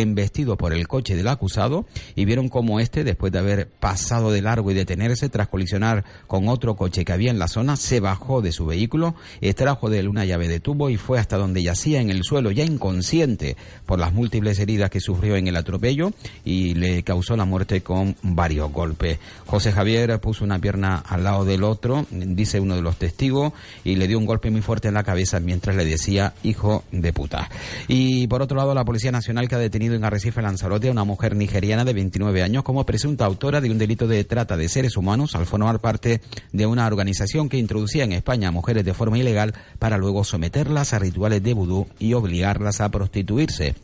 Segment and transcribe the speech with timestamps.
[0.00, 4.42] embestido por el coche del acusado y vieron cómo este, después de haber pasado de
[4.42, 8.42] largo y detenerse tras colisionar con otro coche que había en la zona, se bajó
[8.42, 12.00] de su vehículo, extrajo de él una llave de tubo y fue hasta donde yacía
[12.00, 13.56] en el suelo, ya inconsciente
[13.86, 16.12] por las múltiples heridas que sufrió en el atropello
[16.44, 19.18] y le causó la muerte con varios golpes.
[19.46, 23.52] José Javier puso una pierna al lado del otro, dice uno de los testigos,
[23.84, 27.12] y le dio un golpe muy fuerte en la cabeza mientras le decía hijo de
[27.12, 27.50] puta.
[27.88, 31.04] Y por otro lado, la Policía Nacional que ha detenido en Arrecife, Lanzarote, a una
[31.04, 34.96] mujer nigeriana de 29 años como presunta autora de un delito de trata de seres
[34.96, 36.20] humanos al formar parte
[36.52, 40.92] de una organización que introducía en España a mujeres de forma ilegal para luego someterlas
[40.92, 43.74] a rituales de vudú y obligarlas a prostituirse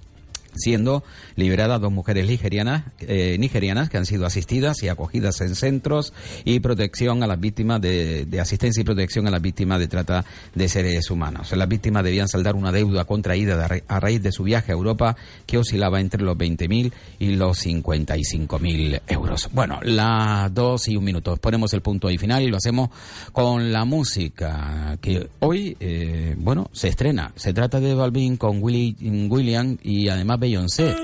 [0.55, 1.05] siendo
[1.37, 6.13] liberadas dos mujeres nigerianas, eh, nigerianas que han sido asistidas y acogidas en centros
[6.45, 10.25] y protección a las víctimas de, de asistencia y protección a las víctimas de trata
[10.55, 11.53] de seres humanos.
[11.53, 15.17] Las víctimas debían saldar una deuda contraída de a raíz de su viaje a Europa
[15.47, 19.49] que oscilaba entre los 20.000 y los 55.000 euros.
[19.53, 21.37] Bueno, las dos y un minuto.
[21.37, 22.91] Ponemos el punto ahí final y lo hacemos
[23.33, 27.33] con la música que hoy, eh, bueno, se estrena.
[27.37, 28.97] Se trata de Balvin con Willy,
[29.29, 30.94] William y además Beyoncé.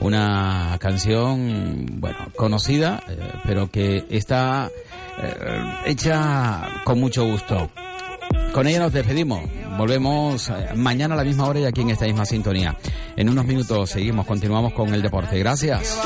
[0.00, 4.70] Una canción, bueno, conocida, eh, pero que está
[5.20, 7.70] eh, hecha con mucho gusto.
[8.52, 9.40] Con ella nos despedimos.
[9.76, 12.76] Volvemos eh, mañana a la misma hora y aquí en esta misma sintonía.
[13.16, 15.38] En unos minutos seguimos, continuamos con el deporte.
[15.38, 16.00] Gracias.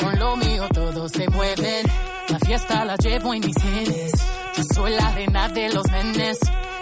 [0.00, 1.86] Con lo mío todos se mueven.
[2.28, 4.12] La fiesta la llevo en mis genes.
[4.56, 6.38] Yo soy la reina de los nenes.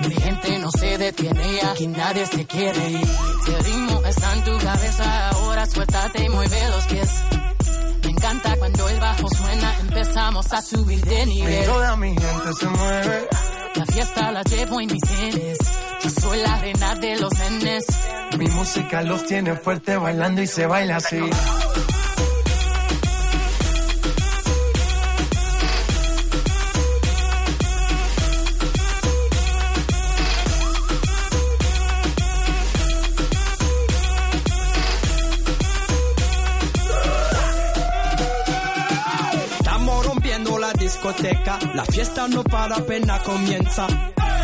[0.09, 3.07] Mi gente no se detiene, aquí nadie se quiere ir.
[3.45, 7.11] Si el ritmo está en tu cabeza, ahora suéltate y mueve los pies.
[8.03, 11.67] Me encanta cuando el bajo suena, empezamos a subir de nivel.
[11.67, 13.29] Toda mi gente se mueve.
[13.75, 15.59] La fiesta la llevo en mis genes.
[16.03, 17.85] Yo soy la reina de los nenes.
[18.39, 21.21] Mi música los tiene fuerte bailando y se baila así.
[41.75, 43.87] La fiesta no para apenas comienza.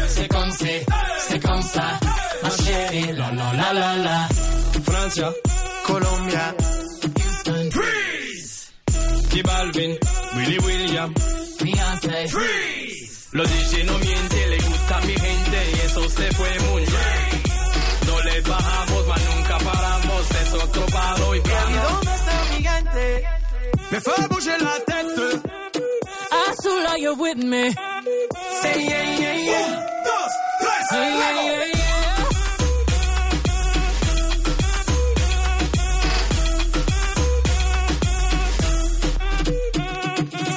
[0.08, 0.84] C'est comme c'est,
[1.28, 1.98] c'est comme ça.
[2.42, 4.28] Ma chérie, la la la la la.
[4.84, 5.32] Francia,
[5.86, 6.54] Colombia,
[7.16, 7.70] Houston,
[9.30, 9.96] J Balvin,
[10.36, 11.14] Willy William.
[11.60, 12.26] Beyoncé,
[13.32, 17.42] Los DJ no mienten, le gusta a mi gente y eso se fue muy bien.
[18.06, 21.82] No les bajamos, mas nunca paramos, es otro palo y ¿Y plano.
[21.90, 23.24] dónde está mi gente?
[23.90, 25.57] Me fue bouger la tête.
[26.88, 27.70] Are you with me?
[28.62, 30.02] Say yeah, yeah, yeah.
[30.04, 33.28] Dos, tres, Yeah, yeah, yeah, yeah.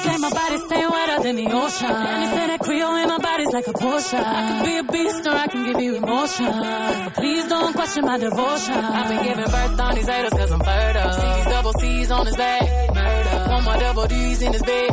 [0.02, 1.90] Say my body stay wetter than the ocean.
[1.90, 4.18] And you say that Creole in my body's like a Porsche.
[4.18, 6.46] I can be a beast or I can give you emotion.
[6.46, 8.74] But please don't question my devotion.
[8.74, 11.12] I've been giving birth on these haters cause I'm fertile.
[11.12, 12.81] See these double C's on his back.
[13.82, 13.92] Murder.
[13.92, 14.90] Want my double D's in his bed.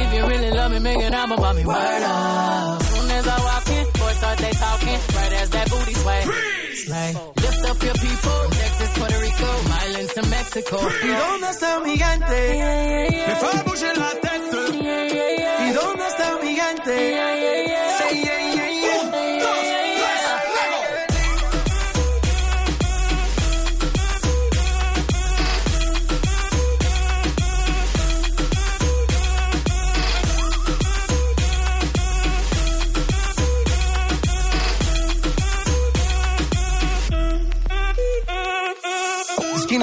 [0.00, 1.64] If you really love me, make an album about me.
[1.64, 2.82] Word up.
[2.82, 4.98] Soon as I walk in, boys start they talking.
[5.16, 6.22] Right as that booty sway.
[6.74, 7.12] Slay.
[7.36, 8.38] Lift up your people.
[8.50, 9.48] Texas, Puerto Rico,
[9.84, 10.78] islands to Mexico.
[11.02, 12.38] ¿Y dónde está mi gente?
[13.28, 13.98] Me fue bouger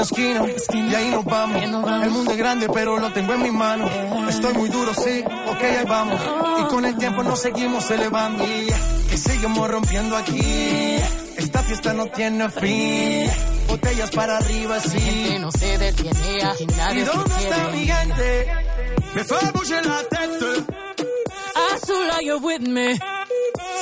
[0.02, 1.62] Esquina a esquina, y ahí nos vamos.
[1.62, 3.90] El mundo es grande, pero lo tengo en mis manos.
[4.30, 6.22] Estoy muy duro, sí, ok, ahí vamos.
[6.62, 8.46] Y con el tiempo nos seguimos elevando.
[8.46, 10.98] Y seguimos rompiendo aquí.
[11.38, 13.30] Esta fiesta no tiene fin.
[13.68, 15.00] Botellas para arriba, sí.
[15.00, 18.48] Gente no se detiene, aquí ¿Y nadie se dónde está mi gente?
[19.16, 20.66] Me fue bouger la tête.
[21.74, 22.96] Azul, are you with me?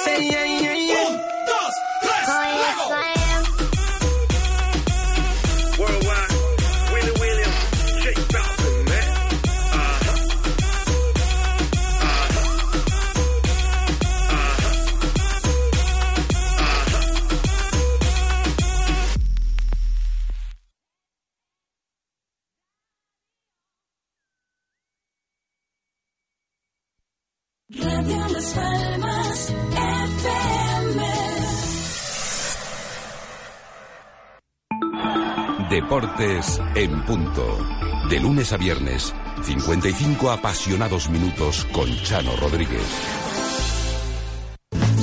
[0.03, 1.09] Say yeah, yeah, yeah.
[1.45, 3.16] Dos, tres, Worldwide.
[35.87, 37.47] Deportes en punto.
[38.09, 42.83] De lunes a viernes, 55 apasionados minutos con Chano Rodríguez.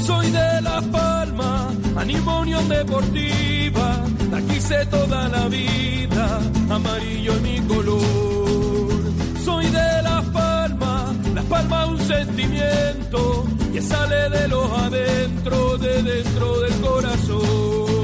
[0.04, 7.60] Soy de La Palma, animo Unión Deportiva, la quise toda la vida, amarillo es mi
[7.60, 9.02] color.
[9.42, 16.60] Soy de La Palma, La Palma un sentimiento que sale de los adentro, de dentro
[16.60, 18.04] del corazón.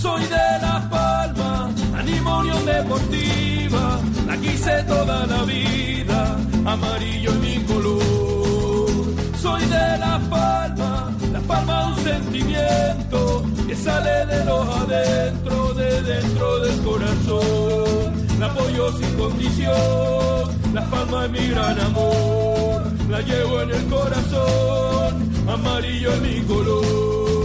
[0.00, 7.56] Soy de La Palma, animo Unión Deportiva, la quise toda la vida, amarillo es mi
[7.64, 8.00] color.
[9.42, 16.60] Soy de La Palma, La Palma un sentimiento que sale de los adentro, de dentro
[16.60, 18.38] del corazón.
[18.38, 25.30] La apoyo sin condición, La Palma es mi gran amor, la llevo en el corazón,
[25.46, 27.39] amarillo es mi color.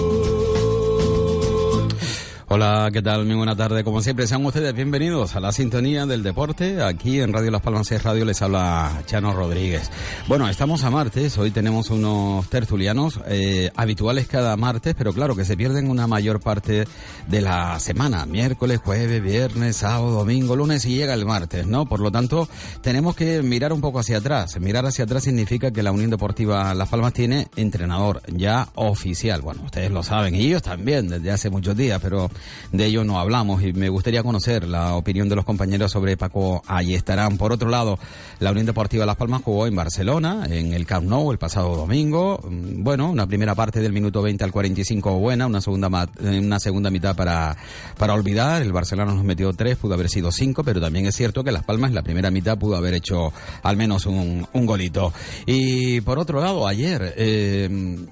[2.47, 3.25] Hola, ¿qué tal?
[3.25, 3.83] Muy buena tarde.
[3.83, 6.83] Como siempre, sean ustedes bienvenidos a la sintonía del deporte.
[6.83, 9.89] Aquí en Radio Las Palmas es Radio les habla Chano Rodríguez.
[10.27, 11.39] Bueno, estamos a martes.
[11.39, 16.39] Hoy tenemos unos tertulianos eh, habituales cada martes, pero claro que se pierden una mayor
[16.39, 16.87] parte
[17.27, 18.27] de la semana.
[18.27, 21.87] Miércoles, jueves, viernes, sábado, domingo, lunes y llega el martes, ¿no?
[21.87, 22.47] Por lo tanto,
[22.81, 24.59] tenemos que mirar un poco hacia atrás.
[24.59, 29.41] Mirar hacia atrás significa que la Unión Deportiva Las Palmas tiene entrenador ya oficial.
[29.41, 32.29] Bueno, ustedes lo saben y ellos también desde hace muchos días, pero
[32.71, 36.61] de ello no hablamos y me gustaría conocer la opinión de los compañeros sobre Paco
[36.67, 37.37] Ayestarán.
[37.37, 37.97] Por otro lado,
[38.39, 42.39] la Unión Deportiva Las Palmas jugó en Barcelona, en el Camp Nou, el pasado domingo.
[42.49, 46.59] Mm, Bueno, una primera parte del minuto 20 al 45 buena, una segunda, eh, una
[46.59, 47.55] segunda mitad para,
[47.97, 48.61] para olvidar.
[48.61, 51.63] El Barcelona nos metió tres, pudo haber sido cinco, pero también es cierto que Las
[51.63, 53.31] Palmas en la primera mitad pudo haber hecho
[53.63, 55.13] al menos un, un golito.
[55.45, 58.05] Y por otro lado, ayer, eh,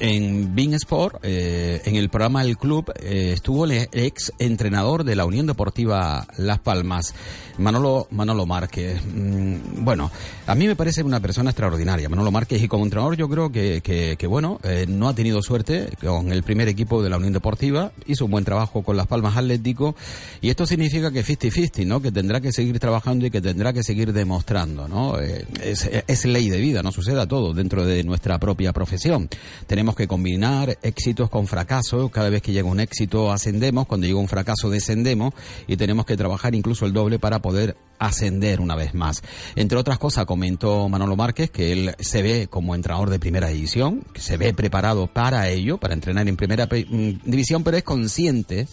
[0.00, 5.16] en Bing Sport, eh, en el programa El Club, eh, estuvo el ex entrenador de
[5.16, 7.14] la Unión Deportiva Las Palmas,
[7.58, 9.00] Manolo, Manolo Márquez.
[9.04, 10.10] Mm, bueno,
[10.46, 13.80] a mí me parece una persona extraordinaria, Manolo Márquez, y como entrenador yo creo que,
[13.82, 17.92] que, bueno, eh, no ha tenido suerte con el primer equipo de la Unión Deportiva,
[18.06, 19.96] hizo un buen trabajo con Las Palmas Atlético,
[20.40, 22.00] y esto significa que 50-50, ¿no?
[22.00, 25.20] Que tendrá que seguir trabajando y que tendrá que seguir demostrando, ¿no?
[25.20, 29.28] Eh, es, es ley de vida, no suceda todo dentro de nuestra propia profesión.
[29.66, 32.10] Tenemos que combinar éxitos con fracasos.
[32.10, 35.34] Cada vez que llega un éxito ascendemos, cuando llega un fracaso descendemos
[35.66, 39.22] y tenemos que trabajar incluso el doble para poder ascender una vez más.
[39.56, 44.04] Entre otras cosas, comentó Manolo Márquez que él se ve como entrenador de primera división,
[44.12, 48.66] que se ve preparado para ello, para entrenar en primera mm, división, pero es consciente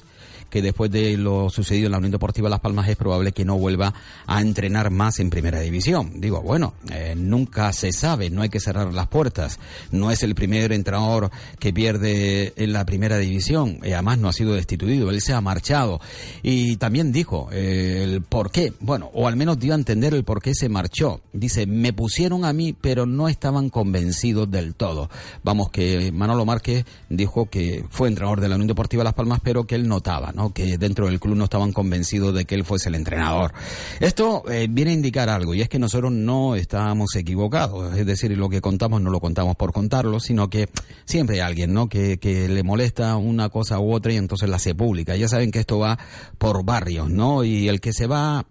[0.49, 3.57] que después de lo sucedido en la Unión Deportiva Las Palmas es probable que no
[3.57, 3.93] vuelva
[4.25, 6.21] a entrenar más en primera división.
[6.21, 9.59] Digo, bueno, eh, nunca se sabe, no hay que cerrar las puertas.
[9.91, 14.33] No es el primer entrenador que pierde en la primera división, y además no ha
[14.33, 15.99] sido destituido, él se ha marchado.
[16.43, 20.23] Y también dijo eh, el por qué, bueno, o al menos dio a entender el
[20.23, 21.21] por qué se marchó.
[21.33, 25.09] Dice, me pusieron a mí, pero no estaban convencidos del todo.
[25.43, 29.65] Vamos, que Manolo Márquez dijo que fue entrenador de la Unión Deportiva Las Palmas, pero
[29.65, 30.53] que él notaba, ¿no?
[30.53, 33.53] Que dentro del club no estaban convencidos de que él fuese el entrenador.
[33.99, 37.97] Esto eh, viene a indicar algo, y es que nosotros no estábamos equivocados.
[37.97, 40.69] Es decir, lo que contamos no lo contamos por contarlo, sino que
[41.05, 41.87] siempre hay alguien, ¿no?
[41.87, 45.15] Que, que le molesta una cosa u otra y entonces la hace pública.
[45.15, 45.97] Ya saben que esto va
[46.37, 47.43] por barrios, ¿no?
[47.43, 48.45] Y el que se va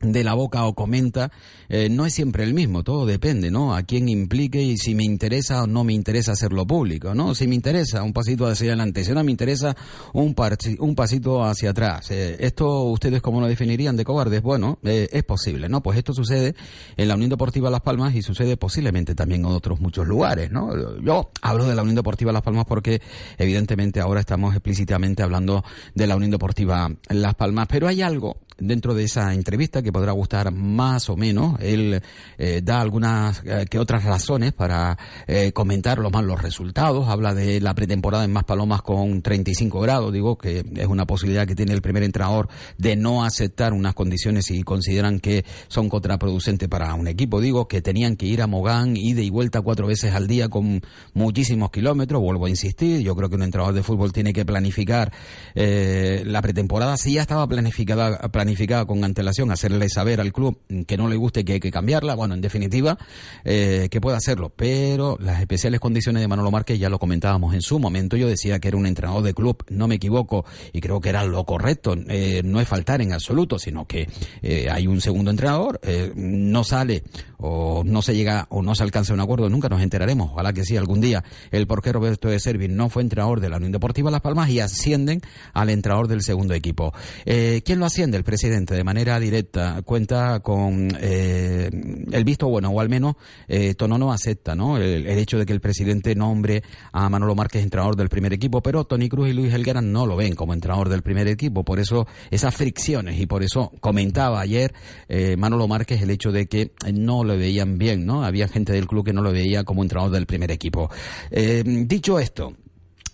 [0.00, 1.30] de la boca o comenta,
[1.68, 3.74] eh, no es siempre el mismo, todo depende, ¿no?
[3.74, 7.34] A quién implique y si me interesa o no me interesa hacerlo público, ¿no?
[7.34, 9.76] Si me interesa, un pasito hacia adelante, si no me interesa,
[10.12, 10.34] un,
[10.78, 12.10] un pasito hacia atrás.
[12.10, 14.42] Eh, ¿Esto ustedes cómo lo definirían de cobardes?
[14.42, 15.82] Bueno, eh, es posible, ¿no?
[15.82, 16.54] Pues esto sucede
[16.96, 20.70] en la Unión Deportiva Las Palmas y sucede posiblemente también en otros muchos lugares, ¿no?
[21.00, 23.02] Yo hablo de la Unión Deportiva Las Palmas porque
[23.36, 25.64] evidentemente ahora estamos explícitamente hablando
[25.94, 30.12] de la Unión Deportiva Las Palmas, pero hay algo dentro de esa entrevista que podrá
[30.12, 31.58] gustar más o menos.
[31.60, 32.02] Él
[32.36, 37.08] eh, da algunas eh, que otras razones para eh, comentar los más los resultados.
[37.08, 40.12] Habla de la pretemporada en Más Palomas con 35 grados.
[40.12, 44.46] Digo que es una posibilidad que tiene el primer entrenador de no aceptar unas condiciones
[44.46, 47.40] si consideran que son contraproducentes para un equipo.
[47.40, 50.82] Digo que tenían que ir a Mogán ida y vuelta cuatro veces al día con
[51.14, 52.20] muchísimos kilómetros.
[52.20, 53.02] Vuelvo a insistir.
[53.02, 55.12] Yo creo que un entrenador de fútbol tiene que planificar
[55.54, 56.96] la pretemporada.
[56.96, 61.44] Si ya estaba planificada planificada con antelación, hacerle saber al club que no le guste
[61.44, 62.14] que hay que cambiarla.
[62.14, 62.96] Bueno, en definitiva,
[63.44, 64.50] eh, que pueda hacerlo.
[64.56, 68.16] Pero las especiales condiciones de Manolo Márquez ya lo comentábamos en su momento.
[68.16, 71.24] Yo decía que era un entrenador de club, no me equivoco, y creo que era
[71.24, 71.94] lo correcto.
[72.08, 74.08] Eh, no es faltar en absoluto, sino que
[74.40, 75.78] eh, hay un segundo entrenador,
[76.14, 77.04] no sale
[77.36, 80.30] o no se llega o no se alcanza un acuerdo, nunca nos enteraremos.
[80.32, 83.58] Ojalá que sí algún día el porqué Roberto de Servi no fue entrenador de la
[83.58, 85.20] Unión Deportiva Las Palmas y ascienden
[85.52, 86.94] al entrenador del segundo equipo.
[87.26, 88.16] ¿Quién lo asciende?
[88.16, 89.82] El presidente, de manera directa.
[89.82, 91.68] Cuenta con eh,
[92.12, 93.16] el visto bueno, o al menos
[93.48, 94.76] eh, Tonono acepta ¿no?
[94.78, 98.84] El, hecho de que el presidente nombre a Manolo Márquez entrenador del primer equipo, pero
[98.84, 101.64] Tony Cruz y Luis Helguera no lo ven como entrenador del primer equipo.
[101.64, 104.72] Por eso esas fricciones y por eso comentaba ayer
[105.08, 108.24] eh, Manolo Márquez el hecho de que no lo veían bien, ¿no?
[108.24, 110.90] Había gente del club que no lo veía como entrenador del primer equipo.
[111.30, 112.54] Eh, dicho esto,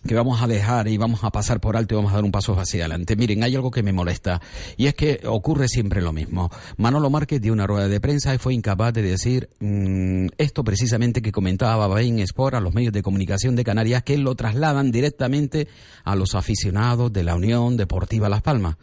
[0.07, 2.33] que vamos a dejar y vamos a pasar por alto y vamos a dar un
[2.33, 3.17] paso hacia adelante.
[3.17, 4.41] Miren, hay algo que me molesta
[4.77, 6.51] y es que ocurre siempre lo mismo.
[6.77, 11.23] Manolo Márquez dio una rueda de prensa y fue incapaz de decir mmm, esto precisamente
[11.23, 15.69] que comentaba Bain Sport a los medios de comunicación de Canarias que lo trasladan directamente
[16.05, 18.77] a los aficionados de la Unión Deportiva Las Palmas.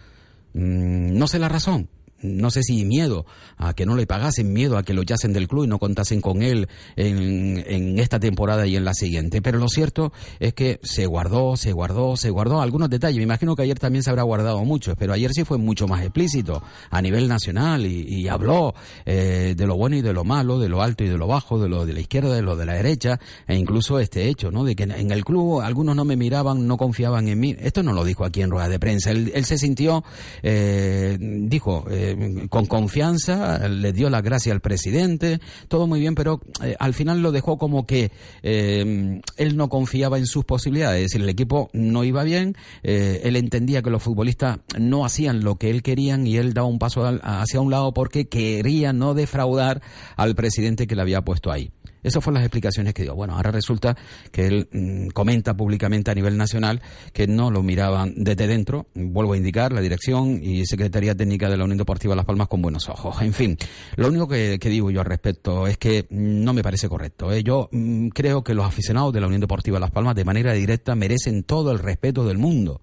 [0.53, 1.87] Mm, no sé la razón
[2.21, 3.25] no sé si miedo
[3.57, 6.21] a que no le pagasen, miedo a que lo echasen del club y no contasen
[6.21, 9.41] con él en, esta temporada y en la siguiente.
[9.41, 13.17] Pero lo cierto es que se guardó, se guardó, se guardó algunos detalles.
[13.17, 16.01] Me imagino que ayer también se habrá guardado muchos, pero ayer sí fue mucho más
[16.01, 18.73] explícito a nivel nacional y, y habló
[19.05, 21.59] eh, de lo bueno y de lo malo, de lo alto y de lo bajo,
[21.59, 24.63] de lo de la izquierda, de lo de la derecha, e incluso este hecho, ¿no?
[24.63, 27.55] De que en el club algunos no me miraban, no confiaban en mí.
[27.59, 29.11] Esto no lo dijo aquí en rueda de prensa.
[29.11, 30.03] Él, él se sintió,
[30.43, 32.10] eh, dijo, eh,
[32.49, 37.21] con confianza, le dio la gracia al presidente, todo muy bien, pero eh, al final
[37.21, 38.11] lo dejó como que
[38.43, 43.21] eh, él no confiaba en sus posibilidades, es decir, el equipo no iba bien, eh,
[43.23, 46.79] él entendía que los futbolistas no hacían lo que él querían y él daba un
[46.79, 49.81] paso hacia un lado porque quería no defraudar
[50.15, 51.71] al presidente que le había puesto ahí.
[52.03, 53.15] Esas fueron las explicaciones que dio.
[53.15, 53.95] Bueno, ahora resulta
[54.31, 56.81] que él mmm, comenta públicamente a nivel nacional
[57.13, 58.87] que no lo miraban desde dentro.
[58.93, 62.61] Vuelvo a indicar la dirección y Secretaría Técnica de la Unión Deportiva Las Palmas con
[62.61, 63.21] buenos ojos.
[63.21, 63.57] En fin,
[63.95, 67.31] lo único que, digo yo al respecto es que no me parece correcto.
[67.31, 67.43] ¿eh?
[67.43, 70.95] Yo mmm, creo que los aficionados de la Unión Deportiva Las Palmas de manera directa
[70.95, 72.81] merecen todo el respeto del mundo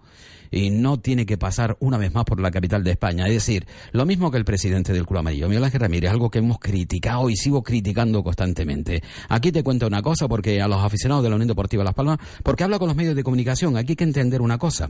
[0.50, 3.26] y no tiene que pasar una vez más por la capital de España.
[3.26, 6.38] Es decir, lo mismo que el presidente del Club Amarillo, Miguel Ángel Ramírez, algo que
[6.38, 9.02] hemos criticado y sigo criticando constantemente.
[9.28, 12.18] Aquí te cuento una cosa, porque a los aficionados de la Unión Deportiva Las Palmas,
[12.42, 14.88] porque habla con los medios de comunicación, aquí hay que entender una cosa.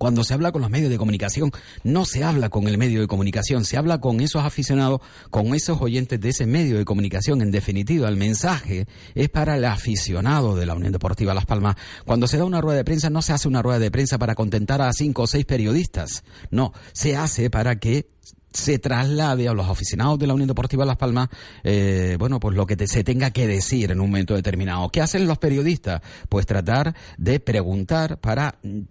[0.00, 1.50] Cuando se habla con los medios de comunicación,
[1.84, 5.78] no se habla con el medio de comunicación, se habla con esos aficionados, con esos
[5.82, 7.42] oyentes de ese medio de comunicación.
[7.42, 11.76] En definitiva, el mensaje es para el aficionado de la Unión Deportiva Las Palmas.
[12.06, 14.34] Cuando se da una rueda de prensa, no se hace una rueda de prensa para
[14.34, 16.24] contentar a cinco o seis periodistas.
[16.50, 18.08] No, se hace para que
[18.52, 21.28] se traslade a los aficionados de la Unión Deportiva Las Palmas,
[21.62, 24.88] eh, bueno, pues lo que te, se tenga que decir en un momento determinado.
[24.88, 26.02] ¿Qué hacen los periodistas?
[26.28, 28.88] Pues tratar de preguntar para y,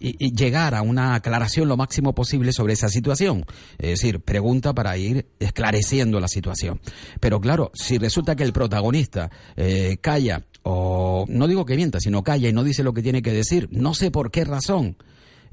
[0.00, 3.44] y llegar a una aclaración lo máximo posible sobre esa situación.
[3.78, 6.80] Es decir, pregunta para ir esclareciendo la situación.
[7.20, 12.22] Pero claro, si resulta que el protagonista eh, calla, o no digo que mienta, sino
[12.22, 14.96] calla y no dice lo que tiene que decir, no sé por qué razón,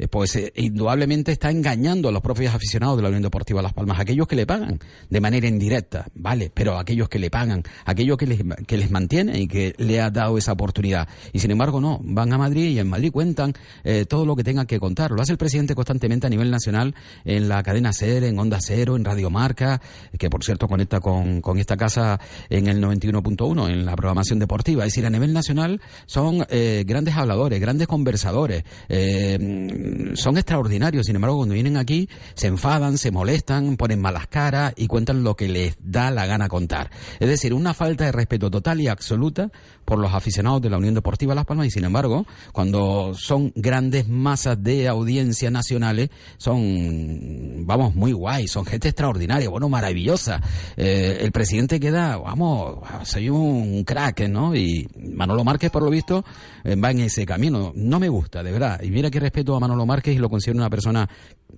[0.10, 4.00] pues eh, indudablemente está engañando a los propios aficionados de la Unión Deportiva Las Palmas,
[4.00, 8.28] aquellos que le pagan de manera indirecta, vale, pero aquellos que le pagan, aquellos que
[8.28, 11.08] les, que les mantiene y que le ha dado esa oportunidad.
[11.34, 14.44] Y sin embargo, no, van a Madrid y en Madrid cuentan eh, todo lo que
[14.44, 15.12] tengan que contar.
[15.12, 18.96] Lo hace el presidente constantemente a nivel nacional en la cadena SER, en Onda Cero,
[18.96, 19.82] en Radio Marca,
[20.18, 24.84] que por cierto conecta con, con esta casa en el 91.1, en la programación deportiva.
[24.86, 28.64] Es decir, a nivel nacional son eh, grandes habladores, grandes conversadores.
[28.90, 29.38] Eh,
[30.16, 34.88] son extraordinarios, sin embargo, cuando vienen aquí se enfadan, se molestan, ponen malas caras y
[34.88, 36.90] cuentan lo que les da la gana contar.
[37.20, 39.52] Es decir, una falta de respeto total y absoluta
[39.86, 44.08] por los aficionados de la Unión Deportiva Las Palmas y, sin embargo, cuando son grandes
[44.08, 50.42] masas de audiencia nacionales, son, vamos, muy guay, son gente extraordinaria, bueno, maravillosa.
[50.76, 54.56] Eh, el presidente queda, vamos, soy un crack, ¿no?
[54.56, 56.26] Y Manolo Márquez, por lo visto,
[56.64, 57.72] eh, va en ese camino.
[57.76, 58.82] No me gusta, de verdad.
[58.82, 61.10] Y mira que respeto a Manolo Manolo Márquez y lo considero una persona,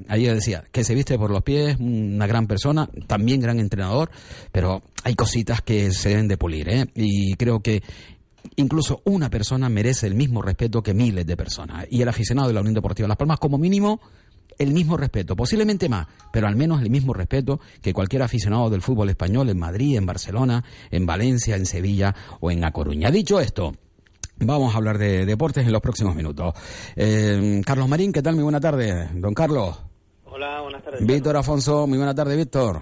[0.08, 4.10] ayer decía, que se viste por los pies, una gran persona, también gran entrenador,
[4.52, 6.86] pero hay cositas que se deben de pulir, ¿eh?
[6.96, 7.84] Y creo que
[8.56, 11.86] incluso una persona merece el mismo respeto que miles de personas.
[11.92, 14.02] Y el aficionado de la Unión Deportiva Las Palmas, como mínimo,
[14.58, 18.82] el mismo respeto, posiblemente más, pero al menos el mismo respeto que cualquier aficionado del
[18.82, 23.12] fútbol español en Madrid, en Barcelona, en Valencia, en Sevilla o en A Coruña.
[23.12, 23.76] Dicho esto,
[24.40, 26.54] Vamos a hablar de deportes en los próximos minutos.
[26.96, 28.36] Eh, Carlos Marín, ¿qué tal?
[28.36, 29.82] Muy buena tarde, don Carlos.
[30.26, 31.06] Hola, buenas tardes.
[31.06, 32.82] Víctor Afonso, muy buenas tardes, Víctor.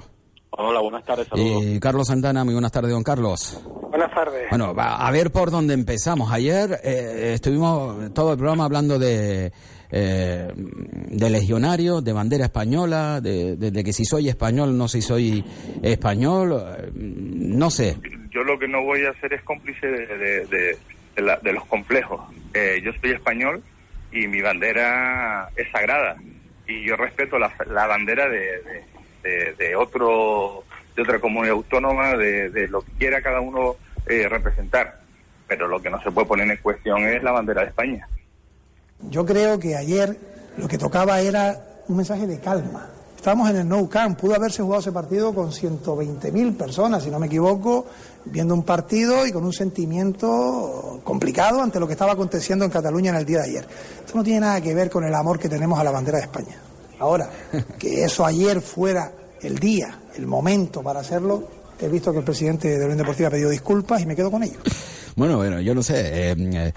[0.58, 1.28] Hola, buenas tardes.
[1.28, 1.64] Saludos.
[1.66, 3.62] Y Carlos Santana, muy buenas tardes, don Carlos.
[3.90, 4.50] Buenas tardes.
[4.50, 6.30] Bueno, va- a ver por dónde empezamos.
[6.32, 9.52] Ayer eh, estuvimos todo el programa hablando de,
[9.92, 15.02] eh, de legionario, de bandera española, de, de- de que si soy español, no si
[15.02, 15.44] soy
[15.82, 17.98] español, eh, no sé.
[18.34, 20.78] yo lo que no voy a hacer es cómplice de,
[21.16, 22.22] de- la- de los complejos.
[22.54, 23.64] Eh, yo soy español
[24.12, 26.16] y mi bandera es sagrada
[26.68, 28.84] y yo respeto la, la bandera de,
[29.58, 30.64] de- otro
[30.96, 33.76] de otra comunidad autónoma, de, de lo que quiera cada uno
[34.08, 35.02] eh, representar.
[35.48, 38.08] Pero lo que no se puede poner en cuestión es la bandera de España.
[39.10, 40.16] Yo creo que ayer
[40.58, 41.56] lo que tocaba era
[41.88, 42.90] un mensaje de calma.
[43.18, 47.20] Estábamos en el Nou Camp, pudo haberse jugado ese partido con 120.000 personas, si no
[47.20, 47.88] me equivoco,
[48.26, 53.12] viendo un partido y con un sentimiento complicado ante lo que estaba aconteciendo en Cataluña
[53.12, 53.68] en el día de ayer.
[54.06, 56.24] Esto no tiene nada que ver con el amor que tenemos a la bandera de
[56.26, 56.58] España.
[57.00, 57.30] Ahora,
[57.80, 61.48] que eso ayer fuera el día, el momento para hacerlo,
[61.80, 64.32] he visto que el presidente de la Unión Deportiva ha pedido disculpas y me quedo
[64.32, 64.60] con ello.
[65.16, 66.32] Bueno, bueno, yo no sé.
[66.32, 66.74] eh, eh,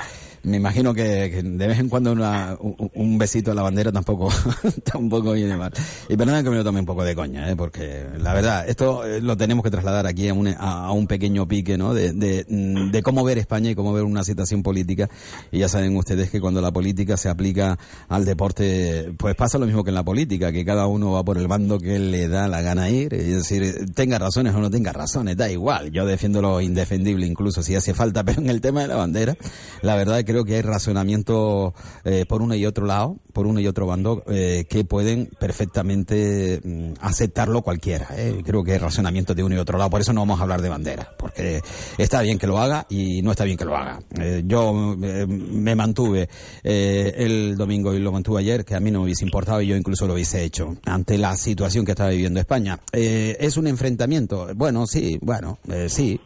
[0.48, 4.28] me imagino que, de vez en cuando una- un, un besito a la bandera tampoco
[4.84, 5.72] tampoco viene mal.
[6.08, 7.56] Y perdón que me lo tome un poco de coña, ¿eh?
[7.56, 10.54] porque la verdad, esto eh, lo tenemos que trasladar aquí a un, a,
[10.86, 11.94] a un pequeño pique, ¿no?
[11.94, 15.08] De, de, mm, de cómo ver España y cómo ver una situación política.
[15.52, 17.78] Y ya saben ustedes que cuando la política se aplica
[18.08, 21.38] al deporte, pues pasa lo mismo que en la política, que cada uno va por
[21.38, 23.14] el bando que le da la gana ir.
[23.14, 25.90] Es decir, tenga razones o no tenga razones, da igual.
[25.92, 29.36] Yo defiendo lo indefendible incluso si hace falta, pero en el tema de la bandera,
[29.82, 33.66] la verdad creo que hay razonamiento eh, por uno y otro lado, por uno y
[33.66, 38.08] otro bando, eh, que pueden perfectamente mm, aceptarlo cualquiera.
[38.16, 38.42] eh.
[38.44, 40.62] Creo que hay razonamiento de uno y otro lado, por eso no vamos a hablar
[40.62, 41.60] de bandera, porque
[41.96, 44.00] está bien que lo haga y no está bien que lo haga.
[44.18, 46.28] Eh, yo me mantuve
[46.62, 49.76] el domingo y lo mantuve ayer, que a mí no me hubiese importado y yo
[49.76, 52.78] incluso lo hubiese hecho ante la situación que estaba viviendo España.
[52.92, 54.48] Es un enfrentamiento.
[54.54, 55.58] Bueno, sí, bueno,
[55.88, 56.20] sí.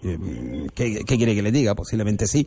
[0.75, 1.75] ¿Qué, qué quiere que le diga?
[1.75, 2.47] Posiblemente sí.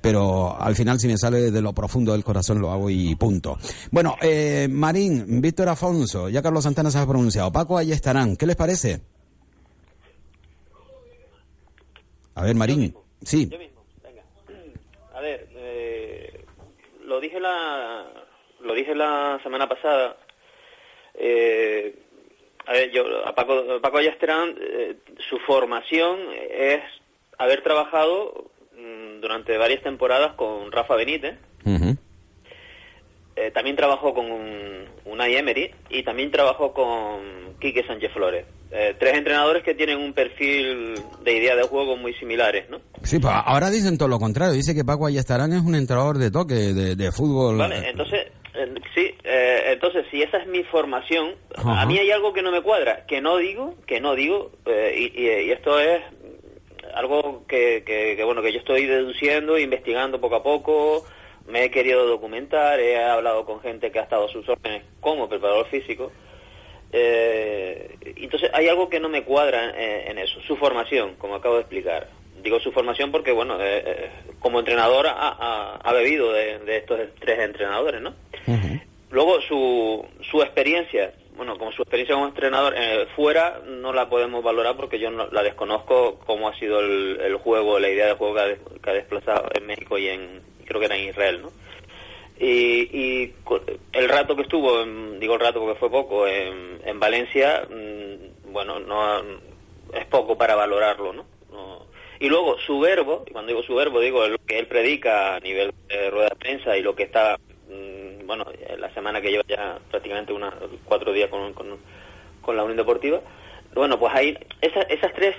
[0.00, 3.58] Pero al final, si me sale de lo profundo del corazón, lo hago y punto.
[3.90, 7.50] Bueno, eh, Marín, Víctor Afonso, ya Carlos Santana se ha pronunciado.
[7.52, 8.36] Paco, ahí estarán.
[8.36, 9.00] ¿Qué les parece?
[12.34, 12.94] A ver, Marín.
[13.22, 13.48] Sí.
[13.48, 14.22] Yo mismo, venga.
[15.14, 16.44] A ver, eh,
[17.04, 18.06] lo dije la
[18.60, 20.16] lo dije la semana pasada.
[21.14, 21.94] Eh,
[22.66, 24.96] a ver, yo a Paco, a Paco Ayasterán, eh,
[25.28, 26.18] su formación
[26.50, 26.80] es
[27.38, 28.50] haber trabajado
[29.20, 31.34] durante varias temporadas con Rafa Benítez.
[33.36, 38.46] Eh, también trabajó con un, Unai Emery y también trabajó con Quique Sánchez Flores.
[38.70, 42.78] Eh, tres entrenadores que tienen un perfil de idea de juego muy similares, ¿no?
[43.02, 44.52] Sí, pues ahora dicen todo lo contrario.
[44.54, 47.58] Dice que Paco Ayestarán es un entrenador de toque, de, de fútbol.
[47.58, 48.20] Vale, entonces,
[48.54, 52.52] eh, sí, eh, entonces si esa es mi formación, a mí hay algo que no
[52.52, 56.00] me cuadra, que no digo, que no digo, eh, y, y- y esto es
[56.94, 61.04] algo que, que, que, bueno, que yo estoy deduciendo, investigando poco a poco,
[61.46, 65.28] me he querido documentar, he hablado con gente que ha estado a sus órdenes como
[65.28, 66.10] preparador físico,
[66.92, 71.56] eh, entonces hay algo que no me cuadra en, en eso, su formación, como acabo
[71.56, 72.08] de explicar.
[72.42, 76.76] Digo su formación porque, bueno, eh, eh, como entrenador ha, ha- ha bebido de, de
[76.78, 78.14] estos tres entrenadores, ¿no?
[79.10, 84.42] Luego su, su experiencia, bueno, como su experiencia como entrenador eh, fuera no la podemos
[84.42, 88.34] valorar porque yo no, la desconozco cómo ha sido el, juego, la idea de juego
[88.34, 91.42] que ha, des- que ha desplazado en México y en, creo que era en Israel,
[91.42, 91.52] ¿no?
[92.38, 93.32] Y,
[93.92, 94.84] el rato que estuvo,
[95.18, 99.20] digo el rato porque fue poco, en, en Valencia, mm, bueno, no
[99.92, 101.26] es poco para valorarlo, ¿no?
[101.52, 101.86] No-
[102.20, 105.40] Y luego su verbo, y cuando digo su verbo digo lo que él predica a
[105.40, 107.38] nivel de rueda de prensa y lo que está,
[108.26, 108.44] bueno,
[108.78, 113.20] la semana que lleva ya prácticamente unos cuatro días con, con, la Unión Deportiva,
[113.74, 115.34] bueno, pues ahí, esas, esas tres,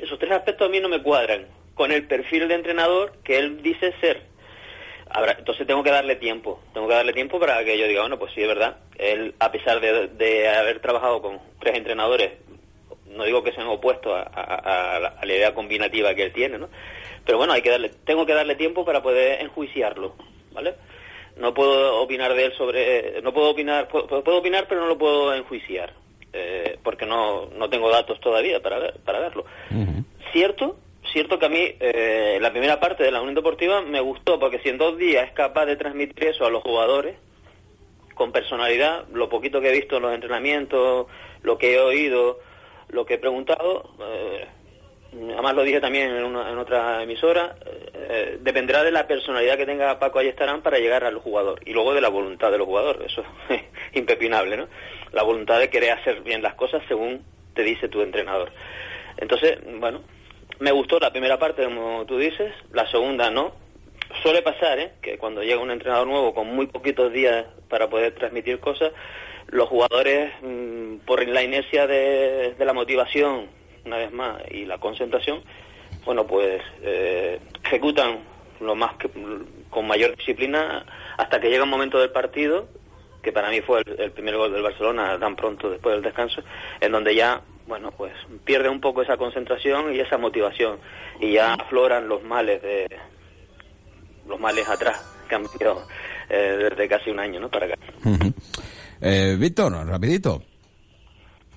[0.00, 3.62] esos tres aspectos a mí no me cuadran con el perfil de entrenador que él
[3.62, 4.26] dice ser.
[5.38, 8.32] Entonces tengo que darle tiempo, tengo que darle tiempo para que yo diga, bueno, pues
[8.34, 8.76] sí, es verdad.
[8.98, 12.32] Él, a pesar de, de haber trabajado con tres entrenadores,
[13.06, 16.58] no digo que sean opuestos a- a la, a la idea combinativa que él tiene,
[16.58, 16.68] ¿no?
[17.24, 20.14] Pero bueno, hay que darle, tengo que darle tiempo para poder enjuiciarlo,
[20.52, 20.74] ¿vale?
[21.38, 24.98] No puedo opinar de él sobre, no puedo opinar, puedo, puedo opinar, pero no lo
[24.98, 25.94] puedo enjuiciar,
[26.32, 29.44] eh, porque no, no tengo datos todavía para ver, para verlo.
[30.32, 30.76] Cierto,
[31.12, 34.58] cierto que a mí eh, la primera parte de la Unión Deportiva me gustó porque
[34.58, 37.16] si en dos días es capaz de transmitir eso a los jugadores
[38.14, 41.06] con personalidad, lo poquito que he visto en los entrenamientos,
[41.42, 42.40] lo que he oído,
[42.88, 44.46] lo que he preguntado, eh,
[45.12, 47.56] además lo dije también en, una- en otra emisora,
[47.94, 51.94] eh, dependerá de la personalidad que tenga Paco Ayestarán para llegar al jugador y luego
[51.94, 53.22] de la voluntad del jugador, eso
[53.94, 54.68] impepinable, ¿no?
[55.12, 58.50] La voluntad de querer hacer bien las cosas según te dice tu entrenador.
[59.16, 60.02] Entonces, bueno,
[60.60, 63.52] me gustó la primera parte, como tú dices, la segunda no.
[64.22, 64.92] Suele pasar, ¿eh?
[65.02, 68.92] Que cuando llega un entrenador nuevo con muy poquitos días para poder transmitir cosas,
[69.48, 73.48] los jugadores, mm, por la inercia de la motivación,
[73.88, 75.42] una vez más, y la concentración,
[76.04, 78.20] bueno, pues eh, ejecutan
[78.60, 79.10] lo más que,
[79.70, 80.84] con mayor disciplina
[81.16, 82.68] hasta que llega un momento del partido
[83.22, 86.42] que para mí fue el, el, primer gol del Barcelona tan pronto después del descanso
[86.80, 88.12] en donde ya bueno pues
[88.44, 90.78] pierde un poco esa concentración y esa motivación
[91.20, 92.88] y ya afloran los males de
[94.26, 95.86] los males atrás que han venido
[96.30, 97.76] eh, desde casi un año no para acá.
[98.04, 98.34] Uh -huh.
[99.00, 100.42] eh, Víctor rapidito.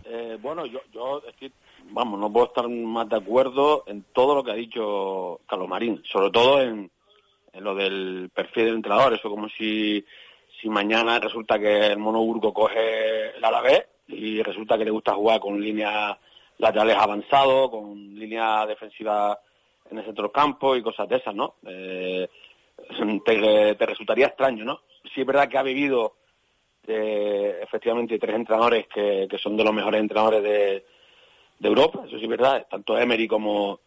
[0.05, 1.51] Eh, bueno yo yo estoy
[1.91, 6.01] vamos, no puedo estar más de acuerdo en todo lo que ha dicho Carlos Marín,
[6.11, 6.89] sobre todo en,
[7.53, 10.03] en lo del perfil del entrenador, eso como si,
[10.59, 15.13] si mañana resulta que el Mono Burgo coge el Alavés y resulta que le gusta
[15.13, 16.17] jugar con líneas
[16.57, 19.39] laterales avanzados, con línea defensiva
[19.89, 21.55] en el centro campo y cosas de esas, ¿no?
[21.65, 22.27] Eh,
[23.25, 24.81] te, te, resultaría extraño, ¿no?
[25.13, 26.15] Sí es verdad que ha vivido
[26.87, 30.85] eh, efectivamente tres entrenadores que, que son de los mejores entrenadores de
[31.61, 33.81] de Europa, eso sí es verdad, tanto Emery como,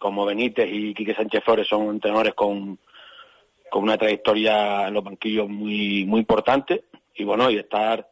[0.00, 2.76] como Benítez y Quique Sánchez Flores son entrenadores con,
[3.70, 8.10] con una trayectoria en los banquillos muy, muy importante y bueno, y estar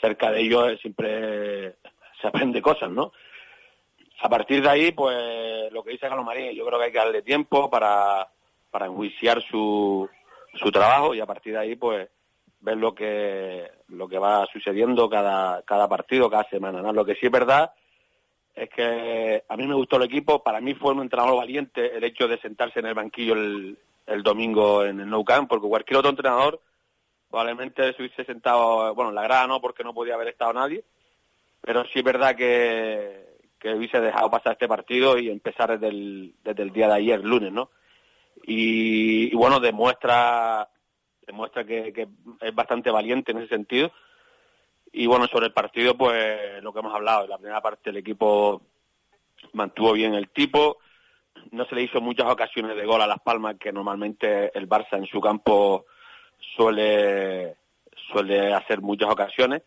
[0.00, 1.76] cerca de ellos siempre
[2.18, 3.12] se aprende cosas, ¿no?
[4.22, 6.98] A partir de ahí, pues lo que dice Carlos Marín, yo creo que hay que
[6.98, 8.26] darle tiempo para,
[8.70, 10.08] para enjuiciar su,
[10.54, 12.08] su trabajo y a partir de ahí, pues
[12.60, 16.94] ver lo que, lo que va sucediendo cada, cada partido, cada semana, ¿no?
[16.94, 17.72] Lo que sí es verdad
[18.56, 22.02] es que a mí me gustó el equipo, para mí fue un entrenador valiente el
[22.02, 23.76] hecho de sentarse en el banquillo el,
[24.22, 26.60] domingo en el Nou Camp, porque cualquier otro entrenador
[27.28, 30.84] probablemente se hubiese sentado, bueno, en la grada no, porque no podía haber estado nadie,
[31.60, 33.26] pero sí es verdad que,
[33.74, 37.70] hubiese dejado pasar este partido y empezar desde el, día de ayer, lunes, ¿no?
[38.44, 40.68] Y, bueno, demuestra
[41.26, 42.08] demuestra que
[42.40, 43.90] es bastante valiente en ese sentido
[44.98, 47.98] y bueno, sobre el partido, pues lo que hemos hablado, en la primera parte el
[47.98, 48.62] equipo
[49.52, 50.78] mantuvo bien el tipo,
[51.50, 54.96] no se le hizo muchas ocasiones de gol a Las Palmas, que normalmente el Barça
[54.96, 55.84] en su campo
[56.56, 57.56] suele,
[58.10, 59.64] suele hacer muchas ocasiones.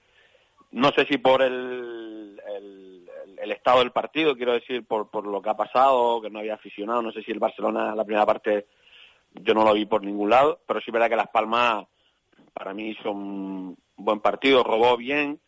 [0.72, 2.42] No sé si por el,
[3.38, 7.04] estado del partido, quiero decir, por, por lo que ha pasado, que no había aficionado,
[7.04, 8.66] no sé si el Barcelona la primera parte
[9.34, 11.86] yo no lo vi por ningún lado, pero sí verdad que Las Palmas
[12.60, 15.40] para mí hizo un buen partido, robó bien,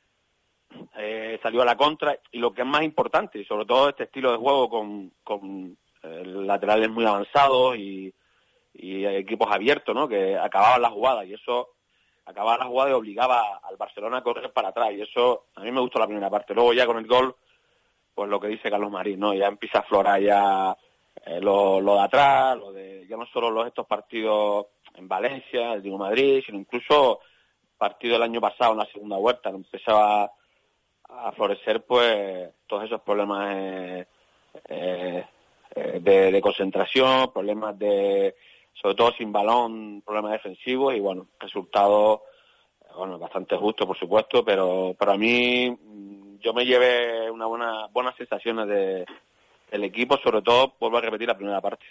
[0.97, 4.31] eh, salió a la contra y lo que es más importante, sobre todo este estilo
[4.31, 8.13] de juego con, con eh, laterales muy avanzados y,
[8.73, 10.07] y, equipos abiertos, ¿no?
[10.07, 11.71] Que acababan la jugada y eso
[12.25, 15.71] acababa la jugada y obligaba al Barcelona a correr para atrás y eso a mí
[15.71, 16.53] me gustó la primera parte.
[16.53, 17.35] Luego ya con el gol,
[18.15, 19.33] pues lo que dice Carlos Marín, ¿no?
[19.33, 20.77] Ya empieza a aflorar ya
[21.25, 22.57] eh, lo, de atrás,
[23.05, 27.19] ya no solo los estos partidos en Valencia, Digo Madrid, sino incluso
[27.77, 30.31] partido del año pasado en la segunda vuelta, empezaba
[31.09, 34.05] a florecer pues todos esos problemas eh,
[35.75, 38.35] eh, de, concentración, problemas de,
[38.73, 42.23] sobre todo sin balón, problemas defensivos y bueno, resultado
[42.95, 45.75] bueno, bastante justo por supuesto, pero para mí
[46.39, 49.05] yo me llevé una buena, buenas sensaciones de,
[49.71, 51.85] del equipo, sobre todo, vuelvo a repetir la primera parte.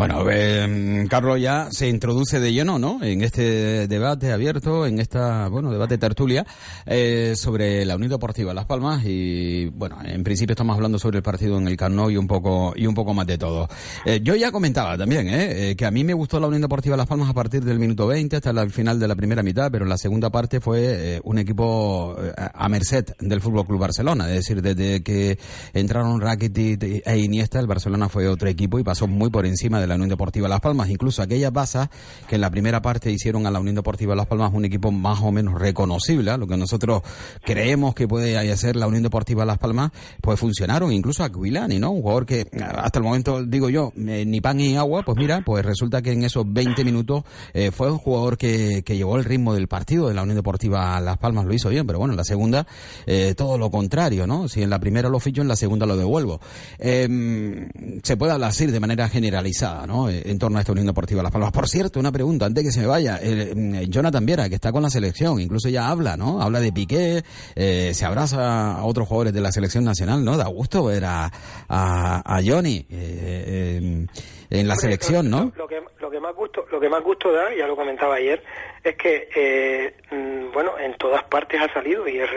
[0.00, 3.02] Bueno, eh, Carlos ya se introduce de lleno, ¿no?
[3.02, 6.46] En este debate abierto, en esta, bueno, debate tertulia
[6.86, 11.22] eh, sobre la Unión Deportiva Las Palmas y, bueno, en principio estamos hablando sobre el
[11.22, 13.68] partido en el Camp Nou y un poco y un poco más de todo.
[14.06, 15.74] Eh, yo ya comentaba también, ¿eh?
[15.76, 18.36] que a mí me gustó la Unión Deportiva Las Palmas a partir del minuto 20
[18.36, 22.16] hasta el final de la primera mitad, pero en la segunda parte fue un equipo
[22.38, 25.38] a merced del Fútbol Club Barcelona, es decir, desde que
[25.74, 29.89] entraron Rakitic e Iniesta, el Barcelona fue otro equipo y pasó muy por encima de
[29.90, 31.88] la Unión Deportiva Las Palmas, incluso aquellas basas
[32.28, 35.20] que en la primera parte hicieron a la Unión Deportiva Las Palmas un equipo más
[35.20, 36.38] o menos reconocible, ¿eh?
[36.38, 37.02] lo que nosotros
[37.44, 41.90] creemos que puede hacer la Unión Deportiva Las Palmas, pues funcionaron, incluso Aquilani, ¿no?
[41.90, 45.42] Un jugador que hasta el momento, digo yo, eh, ni pan ni agua, pues mira,
[45.44, 49.54] pues resulta que en esos 20 minutos eh, fue un jugador que, llevó el ritmo
[49.54, 52.24] del partido de la Unión Deportiva Las Palmas, lo hizo bien, pero bueno, en la
[52.24, 52.66] segunda
[53.06, 54.48] eh, todo lo contrario, ¿no?
[54.48, 56.40] Si en la primera lo ficho, en la segunda lo devuelvo.
[56.78, 57.68] Em,
[58.02, 60.08] se puede hablar así de manera generalizada, ¿no?
[60.08, 61.52] En torno a esta Unión Deportiva Las Palmas.
[61.52, 63.18] Por cierto, una pregunta antes que se me vaya.
[63.22, 66.40] Eh, Jonathan Viera, que está con la selección, incluso ya habla, ¿no?
[66.40, 67.22] Habla de Piqué,
[67.54, 70.36] eh, se abraza a otros jugadores de la selección nacional, ¿no?
[70.36, 71.30] Da gusto ver a,
[71.68, 74.06] a, a Johnny eh,
[74.50, 75.52] en la selección, ¿no?
[75.56, 78.42] Lo, que, lo que más gusto lo que más gusto da, ya lo comentaba ayer,
[78.82, 82.30] es que, eh, mm, bueno, en todas partes ha salido y es,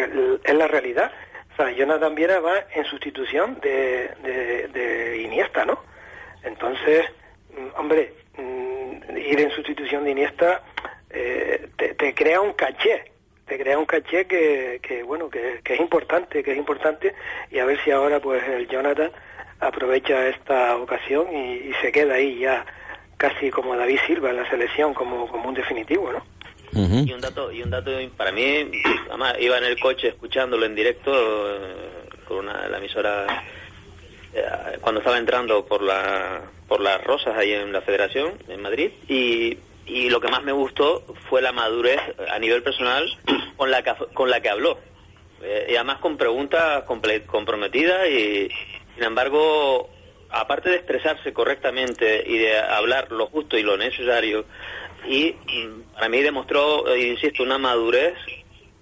[0.43, 1.11] es la realidad.
[1.53, 5.79] O sea, Jonathan Viera va en sustitución de, de, de Iniesta, ¿no?
[6.43, 7.05] Entonces,
[7.77, 10.63] hombre, mm, ir en sustitución de Iniesta
[11.09, 13.11] eh, te, te crea un caché,
[13.45, 17.13] te crea un caché que, que bueno, que, que es importante, que es importante
[17.51, 19.11] y a ver si ahora pues el Jonathan
[19.59, 22.65] aprovecha esta ocasión y, y se queda ahí ya
[23.17, 26.23] casi como David Silva en la selección como, como un definitivo, ¿no?
[26.75, 28.71] Y un dato, y un dato para mí,
[29.09, 33.27] además iba en el coche escuchándolo en directo eh, con una, la emisora
[34.81, 39.57] cuando estaba entrando por la por las rosas ahí en la Federación en Madrid y
[39.85, 43.05] y lo que más me gustó fue la madurez a nivel personal
[43.57, 44.77] con la que, con la que habló.
[45.41, 46.83] Eh, y además con preguntas
[47.25, 48.47] comprometidas y
[48.95, 49.89] sin embargo
[50.29, 54.45] aparte de expresarse correctamente y de hablar lo justo y lo necesario
[55.05, 55.35] y
[55.93, 58.13] para mí demostró eh, insisto una madurez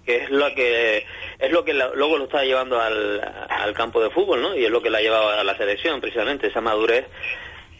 [0.04, 1.06] que es lo que
[1.38, 4.64] es lo que la- luego lo está llevando al, al campo de fútbol no y
[4.64, 7.06] es lo que la ha llevado a la selección precisamente esa madurez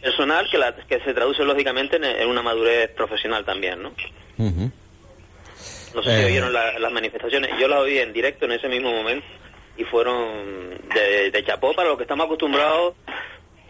[0.01, 3.93] personal que la, que se traduce lógicamente en, en una madurez profesional también no
[5.95, 6.27] no sé si Eh.
[6.27, 7.51] oyeron la- las manifestaciones.
[7.61, 9.27] Yo las oí en directo en ese mismo momento
[9.77, 12.95] y fueron de, de chapó para lo que estamos acostumbrados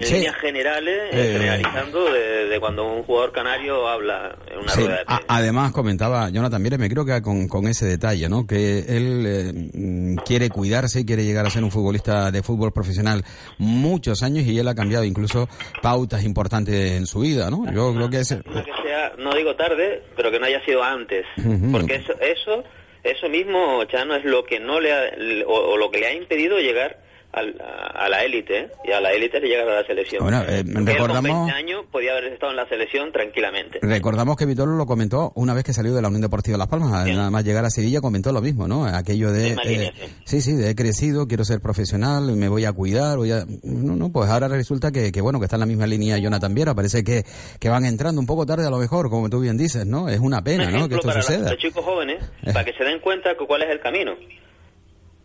[0.03, 0.15] en Sí.
[0.17, 1.33] líneas generales, eh, Eh.
[1.33, 5.73] generalizando de, de cuando un jugador canario habla en una Sí, rueda de a- además
[5.73, 8.47] comentaba Jonathan Mieres, me creo que con, con ese detalle, ¿no?
[8.47, 12.73] Que él eh, mm, quiere cuidarse y quiere llegar a ser un futbolista de fútbol
[12.73, 13.23] profesional
[13.59, 15.49] muchos años y él ha cambiado incluso
[15.81, 17.65] pautas importantes en su vida, ¿no?
[17.73, 18.29] Yo creo que es...
[18.29, 18.65] prensa.
[18.65, 21.25] Que sea, no digo tarde, pero que no haya sido antes.
[21.71, 22.65] Porque eso, eso,
[23.05, 25.03] eso mismo, Chano, es lo que no le ha,
[25.47, 26.99] o, o lo que le ha impedido llegar
[27.33, 30.23] al- a, a la élite, y a la élite le llegar a la selección.
[30.23, 33.79] Bueno, eh, recordamos- con 20 años podía haber estado en la selección tranquilamente.
[33.83, 37.07] Recordamos que Vitolo lo comentó una vez que salió de la Unión Deportiva Las Palmas,
[37.07, 38.85] nada más llegar a Sevilla comentó lo mismo, ¿no?
[38.87, 39.57] Aquello de...
[39.65, 39.93] Eh,
[40.25, 43.45] sí, sí, de he crecido, quiero ser profesional, me voy a cuidar, voy a...
[43.63, 46.55] No, no, pues ahora resulta que, que bueno, que está en la misma línea Jonathan
[46.55, 47.25] Viera, parece que,
[47.59, 50.09] que van entrando un poco tarde a lo mejor, como tú bien dices, ¿no?
[50.09, 50.89] Es una pena, Un ¿no?
[50.89, 51.51] Que esto para suceda.
[51.51, 54.13] los chicos jóvenes, para que se den cuenta cuál es el camino.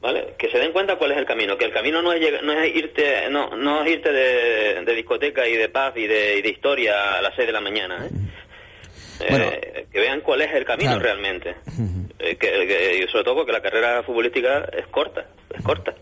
[0.08, 0.36] ¿Vale?
[0.38, 1.58] Que se den cuenta cuál es el camino.
[1.58, 5.46] Que el camino no es, no es irte no, no es irte de, de discoteca
[5.46, 8.06] y de pub y de, y de historia a las 6 de la mañana.
[8.06, 8.10] ¿eh?
[9.20, 11.04] Eh, que vean cuál es el camino Claro.
[11.04, 11.56] realmente.
[12.20, 15.94] Eh, que, sobre todo porque la carrera futbolística es corta, es corta.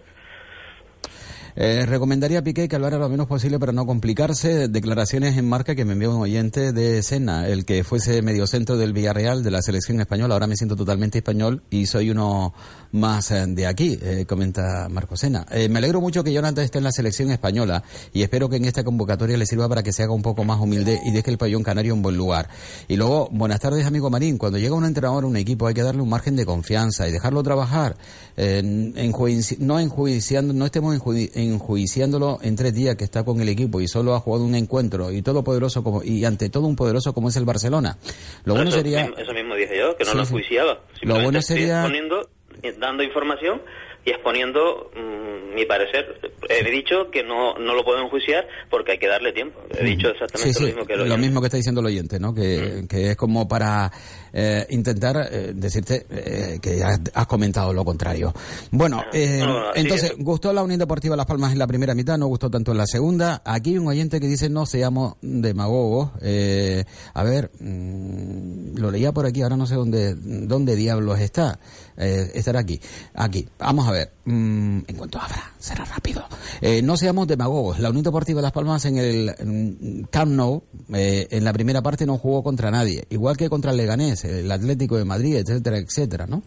[1.58, 4.68] Eh, recomendaría a Piqué que hablara lo menos posible para no complicarse.
[4.68, 8.91] Declaraciones en marca que me envió un oyente de Sena, el que fuese mediocentro del
[8.91, 10.34] Villarreal de la selección española.
[10.36, 12.54] Ahora me siento totalmente español y soy uno
[12.91, 15.46] más eh, de aquí, eh, comenta Marco Sena.
[15.50, 18.65] Eh, me alegro mucho que Jonathan esté en la selección española y espero que en
[18.65, 21.38] esta convocatoria le sirva para que se haga un poco más humilde y deje el
[21.38, 22.50] pabellón canario en buen lugar.
[22.89, 24.38] Y luego, buenas tardes, amigo Marín.
[24.38, 27.13] Cuando llega un entrenador a un equipo hay que darle un margen de confianza y
[27.13, 27.96] dejarlo trabajar.
[28.38, 33.88] No enjuiciando, no estemos enjudi- enjuiciándolo en tres días que está con el equipo y
[33.88, 37.29] solo ha jugado un encuentro y todo poderoso como y ante todo un poderoso como
[37.29, 37.97] es el Barcelona.
[38.43, 40.79] Lo bueno eso, sería eso mismo dije yo, que no Sí, lo enjuiciaba.
[41.01, 42.29] Lo bueno sería- exponiendo,
[42.63, 43.62] eh, dando información
[44.06, 46.20] y exponiendo mm, mi parecer.
[46.50, 49.60] He dicho que no, no lo puedo enjuiciar porque hay que darle tiempo.
[49.78, 51.22] He dicho exactamente Sí, sí, lo mismo que lo oyente.
[51.22, 52.34] mismo que está diciendo el oyente, ¿no?
[52.34, 53.91] Que, que es como para
[54.34, 58.34] eh, intentar eh, decirte eh, que has, has comentado lo contrario.
[58.72, 60.13] Bueno, eh, No, no, sí, entonces.
[60.20, 62.18] ¿gustó la Unión Deportiva Las Palmas en la primera mitad?
[62.18, 63.41] ¿No gustó tanto en la segunda?
[63.46, 66.12] Aquí hay un oyente que dice, no seamos demagogos.
[66.22, 71.60] Eh, a ver, mm, lo leía por aquí, ahora no sé dónde, dónde diablos está.
[71.97, 72.79] Eh, estará aquí.
[73.13, 73.47] Aquí.
[73.60, 74.12] Vamos a ver.
[74.25, 76.25] Mm, en cuanto abra, será rápido.
[76.62, 77.79] Eh, no seamos demagogos.
[77.79, 82.05] La Unión Deportiva Las Palmas en el mm, Camp Nou, eh, en la primera parte
[82.05, 83.05] no jugó contra nadie.
[83.10, 86.43] Igual que contra el Leganés, el Atlético de Madrid, etcétera, etcétera, ¿no?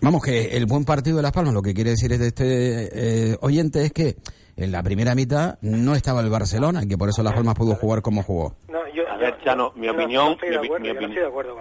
[0.00, 3.32] Vamos, que el buen partido de Las Palmas, lo que quiere decir es de este
[3.32, 4.16] eh, oyente es que
[4.56, 7.74] en la primera mitad no estaba el Barcelona y que por eso Las Palmas pudo
[7.74, 8.54] jugar como jugó.
[9.18, 10.36] A ver, Chano, mi opinión,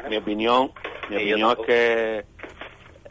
[0.09, 0.71] mi, opinión,
[1.09, 2.25] mi opinión es que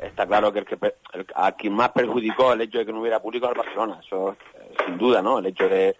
[0.06, 0.74] está claro que el que
[1.14, 4.36] el- a quien más perjudicó el hecho de que no hubiera público al Barcelona, eso
[4.54, 5.38] eh, sin duda, ¿no?
[5.38, 5.96] El hecho de,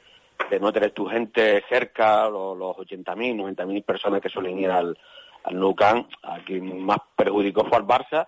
[0.50, 4.96] de no tener tu gente cerca, lo- los 80.000, 90.000 personas que suelen ir al,
[5.44, 8.26] al Nou Camp, a quien más perjudicó fue al Barça.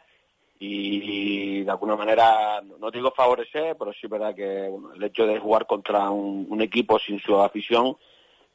[0.61, 5.25] Y, de alguna manera, no digo favorecer, pero sí es verdad que bueno, el hecho
[5.25, 7.97] de jugar contra un, un equipo sin su afición,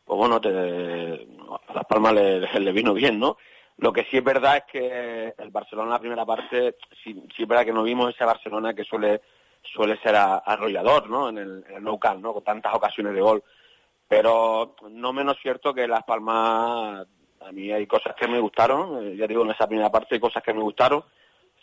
[0.06, 3.38] pues bueno, a Las Palmas le, vino bien, ¿no?
[3.78, 7.48] Lo que sí es verdad es que el Barcelona en la primera parte, sí, es
[7.48, 9.22] verdad que no vimos ese Barcelona que suele
[9.64, 11.30] suele ser arrollador, ¿no?
[11.30, 11.64] En el,
[12.00, 12.34] Camp, ¿no?
[12.34, 13.44] Con tantas ocasiones de gol.
[14.08, 17.08] pero no menos cierto que Las Palmas,
[17.40, 20.20] a mí hay cosas que me gustaron, eh, ya digo, en esa primera parte hay
[20.20, 21.04] cosas que me gustaron,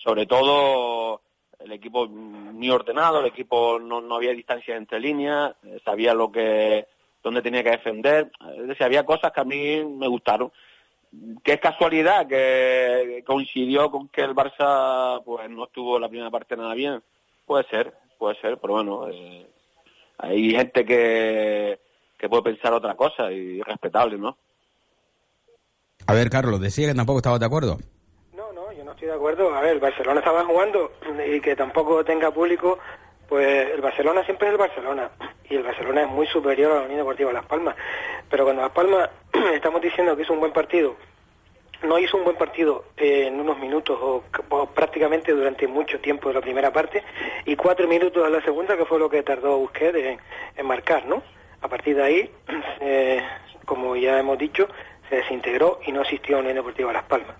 [0.03, 1.21] sobre todo
[1.59, 6.33] el equipo muy ordenado, el equipo no, no había distancia entre líneas, eh, sabía lo
[6.33, 6.87] que
[7.23, 10.53] dónde tenía que defender, es decir, había cosas que a mí me gustaron.
[11.43, 16.57] Que es casualidad que coincidió con que el Barça pues no estuvo la primera parte
[16.57, 17.03] nada bien,
[17.47, 19.45] puede ser, puede ser, pero bueno, eh,
[20.19, 21.81] hay gente que,
[22.17, 24.37] que puede pensar otra cosa y respetable, ¿no?
[26.07, 27.79] A ver, Carlos, decía que tampoco estaba de acuerdo.
[28.35, 29.55] No, no, yo no estoy de acuerdo.
[29.55, 30.93] A ver, el Barcelona estaba jugando
[31.27, 32.79] y que tampoco tenga público,
[33.31, 35.09] pues el Barcelona siempre es el Barcelona
[35.49, 37.77] y el Barcelona es muy superior a la Unión Deportiva Las Palmas.
[38.29, 39.09] Pero cuando Las Palmas
[39.55, 40.97] estamos diciendo que hizo un buen partido,
[41.85, 44.25] no hizo un buen partido eh, en unos minutos o,
[44.75, 47.05] prácticamente durante mucho tiempo de la primera parte
[47.45, 50.19] y cuatro minutos de la segunda, que fue lo que tardó Busquets en,
[50.57, 51.23] en marcar, ¿no?
[51.63, 52.31] A partir de ahí,
[52.81, 53.23] eh,
[53.65, 54.69] como ya hemos dicho,
[55.09, 57.37] se desintegró y no existió Unión Deportiva Las Palmas.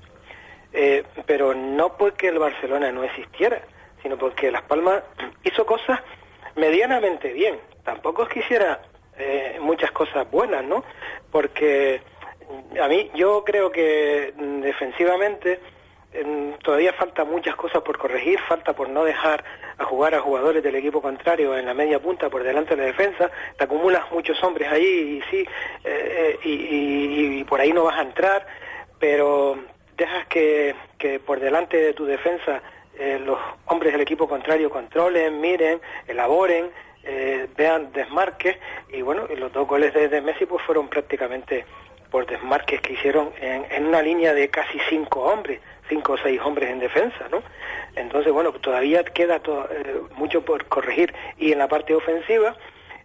[0.73, 3.61] Eh, pero no porque el Barcelona no existiera,
[4.03, 5.03] sino porque Las Palmas
[5.45, 6.01] hizo cosas
[6.57, 7.59] medianamente bien.
[7.85, 8.43] Tampoco es que
[9.19, 10.85] eh, muchas cosas buenas, ¿no?
[11.31, 12.01] Porque
[12.81, 15.61] a mí yo creo que mm, defensivamente
[16.25, 19.45] mm, todavía falta muchas cosas por corregir, falta por no dejar
[19.79, 22.87] a jugar a jugadores del equipo contrario en la media punta por delante de la
[22.89, 25.47] defensa, te acumulas muchos hombres ahí y sí,
[25.85, 28.47] eh, y, y- y por ahí no vas a entrar,
[28.99, 29.59] pero
[29.97, 32.63] dejas que, que por delante de tu defensa
[33.01, 36.71] eh, los hombres del equipo contrario controlen, miren, elaboren,
[37.03, 38.57] eh, vean desmarques
[38.93, 41.65] y bueno, los dos goles de, Messi pues fueron prácticamente
[42.11, 46.69] por desmarques que hicieron en, una línea de casi cinco hombres, cinco o seis hombres
[46.71, 47.43] en defensa, ¿no?
[47.97, 51.15] Entonces, bueno, todavía queda eh, mucho por corregir.
[51.39, 52.55] Y en la parte ofensiva,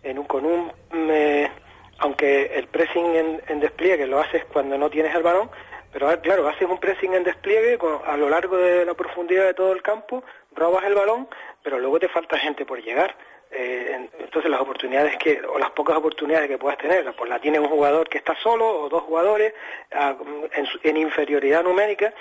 [0.04, 0.72] en un- con un...
[0.92, 1.52] mm, eh,
[2.00, 5.50] aunque el pressing en, en despliegue lo haces cuando no tienes el balón,
[5.96, 9.54] pero ah, claro, haces un pressing en despliegue a lo largo de la profundidad de
[9.54, 11.26] todo el campo, robas el balón,
[11.64, 13.16] pero luego te falta gente por llegar.
[13.50, 17.40] Eh, en- entonces las oportunidades que, o las pocas oportunidades que puedas tener, pues la
[17.40, 19.54] tiene un jugador que está solo o dos jugadores
[19.94, 20.18] ah,
[20.84, 22.14] en, inferioridad numérica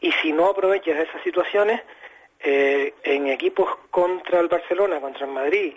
[0.00, 1.80] y si no aprovechas esas situaciones,
[2.38, 5.74] eh, en equipos contra el Barcelona, contra el Madrid,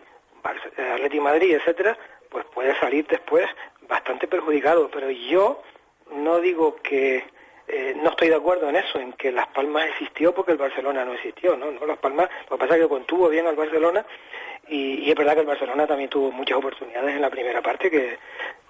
[0.78, 1.98] eh, Atleti Madrid, etcétera,
[2.30, 3.48] pues puede salir después
[3.88, 4.88] bastante perjudicado.
[4.92, 5.64] Pero yo
[6.15, 7.24] no digo que
[7.67, 11.06] eh, no estoy de acuerdo en eso, en que Las Palmas existió porque el Barcelona
[11.06, 11.71] no existió, ¿no?
[11.71, 14.06] no Las Palmas, lo que pasa es que contuvo bien al Barcelona
[14.67, 17.89] y, y es verdad que el Barcelona también tuvo muchas oportunidades en la primera parte
[17.89, 18.17] que,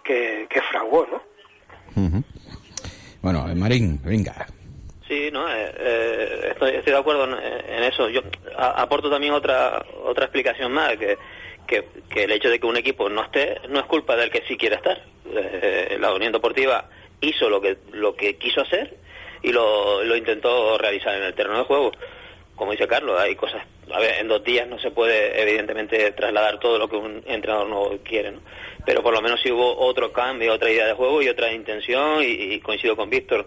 [0.03, 1.21] que, que fraguó, ¿no?
[3.21, 4.47] Bueno, Marín, venga.
[5.07, 7.33] Sí, no, eh, eh, estoy, estoy de acuerdo en,
[7.75, 8.09] en eso.
[8.09, 8.21] Yo
[8.57, 11.17] a- aporto también otra otra explicación más que,
[11.67, 14.43] que que el hecho de que un equipo no esté no es culpa del que
[14.47, 14.99] sí quiera estar.
[15.33, 16.89] Eh, la Unión Deportiva
[17.21, 18.97] hizo lo que lo que quiso hacer
[19.43, 21.91] y lo, lo intentó realizar en el terreno de juego.
[22.55, 23.65] Como dice Carlos, hay cosas.
[23.91, 27.67] A ver, en dos días no se puede, evidentemente, trasladar todo lo que un entrenador
[27.67, 28.41] no quiere, ¿no?
[28.85, 32.23] Pero por lo menos sí hubo otro cambio, otra idea de juego y otra intención,
[32.23, 33.45] y, coincido con Víctor.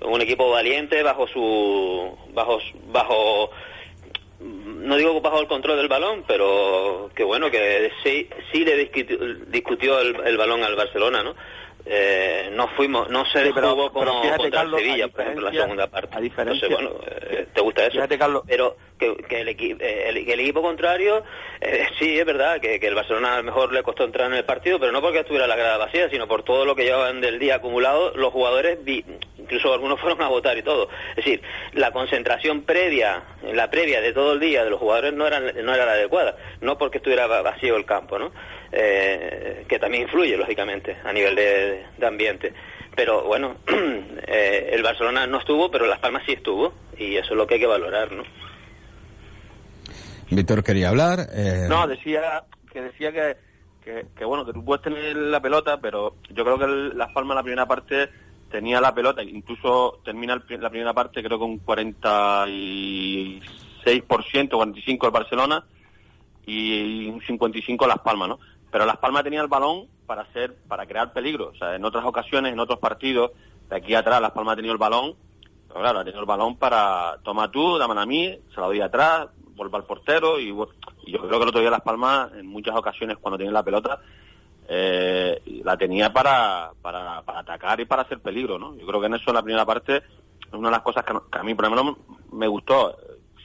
[0.00, 2.16] Un equipo valiente bajo su.
[2.32, 2.58] bajo.
[2.86, 3.50] bajo
[4.40, 8.90] no digo bajo el control del balón, pero que bueno, que sí, sí le
[9.48, 11.34] discutió, el balón al Barcelona, ¿no?
[11.86, 15.20] Eh, no fuimos, no se Sí, pero- jugó como pero contra Carlos, el Sevilla, por
[15.20, 16.16] ejemplo, la segunda parte.
[16.16, 17.92] a diferencia- Entonces, bueno, eh, ¿te gusta eso?
[17.92, 18.42] Fíjate, Carlos.
[18.46, 21.22] Pero que, que el, equi- eh, el, equipo contrario,
[21.60, 24.34] eh, sí, es verdad, que, que el Barcelona a lo mejor le costó entrar en
[24.38, 27.20] el partido, pero no porque estuviera la grada vacía, sino por todo lo que llevaban
[27.20, 29.04] del día acumulado, los jugadores, vi-
[29.38, 30.88] incluso algunos fueron a votar y todo.
[31.10, 31.42] Es decir,
[31.74, 35.74] la concentración previa, la previa de todo el día de los jugadores no era, no
[35.74, 38.32] era la adecuada, no porque estuviera va- vacío el campo, ¿no?
[38.76, 42.52] Eh, que también influye, lógicamente, a nivel de, de ambiente.
[42.96, 43.56] Pero bueno,
[44.26, 47.54] eh, el Barcelona no estuvo, pero Las Palmas sí estuvo, y eso es lo que
[47.54, 48.24] hay que valorar, ¿no?
[50.30, 51.28] Víctor quería hablar.
[51.32, 53.36] eh, No, decía que decía que,
[53.84, 57.12] que, que, bueno, que tú puedes tener la pelota, pero yo creo que el- Las
[57.12, 58.08] Palmas la primera parte
[58.50, 63.40] tenía la pelota, incluso termina el la primera parte creo con 46%,
[63.84, 65.64] 45% el Barcelona
[66.46, 68.38] y un 55 Las Palmas, ¿no?
[68.74, 72.04] Pero Las Palmas tenía el balón para hacer, para crear peligro, o sea, en otras
[72.04, 73.30] ocasiones, en otros partidos,
[73.70, 75.14] de aquí atrás Las Palmas ha tenido el balón,
[75.68, 78.80] pero claro, ha tenido el balón para, toma tú, dame a mí, se la doy
[78.80, 80.66] atrás, vuelva al portero y, yo
[81.06, 84.00] creo que el otro día Las Palmas, en muchas ocasiones cuando tiene la pelota,
[84.66, 88.74] eh, la tenía para, para, para atacar y para hacer peligro, ¿no?
[88.74, 91.12] Yo creo que en eso en la primera parte es una de las cosas que,
[91.12, 91.96] a mí por lo menos
[92.32, 92.96] me gustó.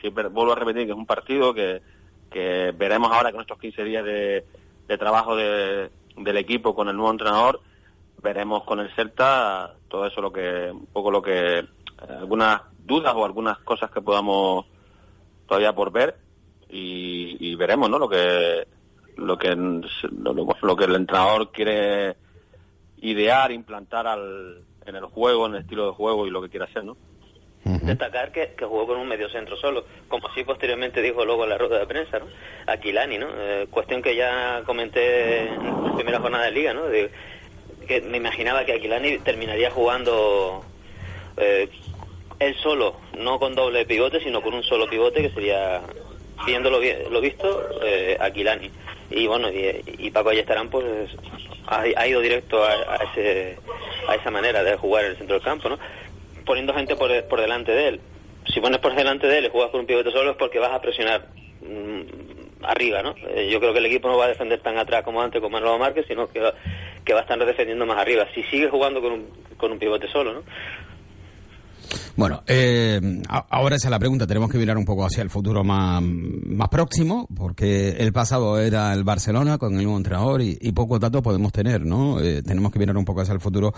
[0.02, 1.84] Siempre vuelvo a repetir que es un partido que,
[2.32, 4.44] que veremos ahora con estos 15 días de,
[4.90, 7.62] de trabajo de, del equipo con el nuevo entrenador,
[8.22, 11.66] veremos con el Celta todo eso lo que, un poco lo que, eh,
[12.08, 14.66] algunas dudas o algunas cosas que podamos
[15.48, 16.18] todavía por ver
[16.72, 18.00] y, veremos, ¿no?
[18.00, 18.68] Lo que,
[19.18, 22.16] lo que, lo, lo que el entrenador quiere
[23.02, 26.66] idear, implantar al, en el juego, en el estilo de juego y lo que quiera
[26.66, 26.98] hacer, ¿no?
[27.66, 31.50] Destacar que, que jugó con un medio centro solo, como así posteriormente dijo luego en
[31.50, 32.26] la rueda de prensa, ¿no?
[32.66, 33.28] Aquilani, ¿no?
[33.38, 36.84] Eh, cuestión que ya comenté en la primera jornada de liga, ¿no?
[37.88, 40.64] Que me imaginaba que Aquilani terminaría jugando
[41.38, 41.70] eh,
[42.40, 45.82] él solo, no con doble pivote, sino con un solo pivote que sería,
[46.46, 46.80] viendo lo,
[47.10, 48.72] lo visto, eh, Aquilani.
[49.12, 50.86] Y bueno, y, y Paco Ayestarán pues
[51.68, 53.58] ha, ha ido directo a, a ese,
[54.08, 55.78] a esa manera de jugar en el centro del campo, ¿no?
[56.50, 58.02] Poniendo gente por, por delante de él.
[58.52, 60.72] Si pones por delante de él y juegas con un pivote solo es porque vas
[60.72, 61.28] a presionar
[61.62, 63.14] mm, arriba, ¿no?
[63.36, 65.52] Eh, yo creo que el equipo no va a defender tan atrás como antes con
[65.52, 66.42] Manolo Márquez, sino que
[67.06, 68.26] que va a estar defendiendo más arriba.
[68.34, 69.28] Si sigue jugando con un,
[69.58, 70.44] con un pivote solo, ¿no?
[72.20, 73.00] Bueno, eh,
[73.30, 74.28] ahora esa es la pregunta.
[74.28, 78.94] Tenemos que mirar un poco hacia el futuro más, más próximo, porque el pasado era
[78.94, 82.20] el Barcelona con el nuevo entrenador y, y pocos datos podemos tener, ¿no?
[82.20, 83.74] Eh, tenemos que mirar un poco hacia el futuro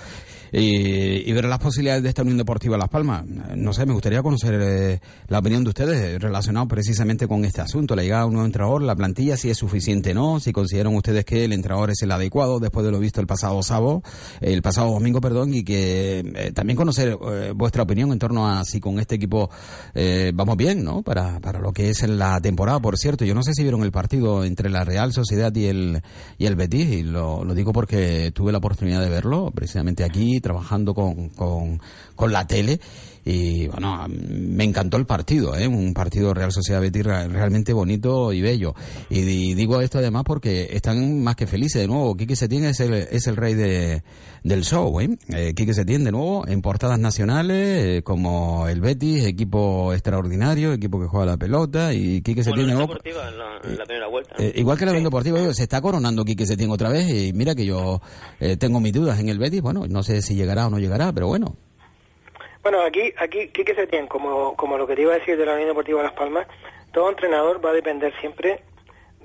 [0.52, 3.28] y, y ver las posibilidades de esta Unión Deportiva Las Palmas.
[3.56, 7.96] No sé, me gustaría conocer eh, la opinión de ustedes relacionado precisamente con este asunto.
[7.96, 10.96] La llegada de un nuevo entrenador, la plantilla, si es suficiente o no, si consideran
[10.96, 14.02] ustedes que el entrenador es el adecuado después de lo visto el pasado sábado,
[14.40, 18.64] el pasado domingo, perdón, y que eh, también conocer eh, vuestra opinión en torno a
[18.66, 19.50] si con este equipo
[19.94, 21.02] eh, vamos bien, ¿no?
[21.02, 23.26] Para, para lo que es la temporada, por cierto.
[23.26, 26.02] Yo no sé si vieron el partido entre la Real Sociedad y el,
[26.38, 30.40] y el Betis, y lo, lo digo porque tuve la oportunidad de verlo, precisamente aquí,
[30.40, 31.80] trabajando con, con,
[32.16, 32.80] con la tele.
[33.24, 35.68] Y bueno, me encantó el partido, ¿eh?
[35.68, 38.74] un partido Real Sociedad Betis re- realmente bonito y bello.
[39.12, 42.16] Y, di- digo esto además porque están más que felices de nuevo.
[42.18, 44.02] Quique Setién es el, es el rey de,
[44.44, 45.18] del show, ¿eh?
[45.30, 51.00] Eh, Quique Setién de nuevo en portadas nacionales eh, como el Betis, equipo extraordinario, equipo
[51.00, 52.94] que juega la pelota y Quique Setién de Bueno, nuevo.
[52.94, 54.36] Deportiva en la, en la primera vuelta.
[54.40, 57.34] Eh, igual que la Unión Deportiva, digo, se está coronando Quique Setién otra vez y
[57.34, 58.02] mira que yo
[58.40, 61.14] eh, tengo mis dudas en el Betis, bueno, no sé si llegará o no llegará,
[61.14, 61.56] pero bueno.
[62.64, 65.54] Bueno, aquí, aquí, Quique Setién, como, como lo que te iba a decir de la
[65.54, 66.48] Unión Deportiva Las Palmas,
[66.94, 68.62] todo entrenador va a depender siempre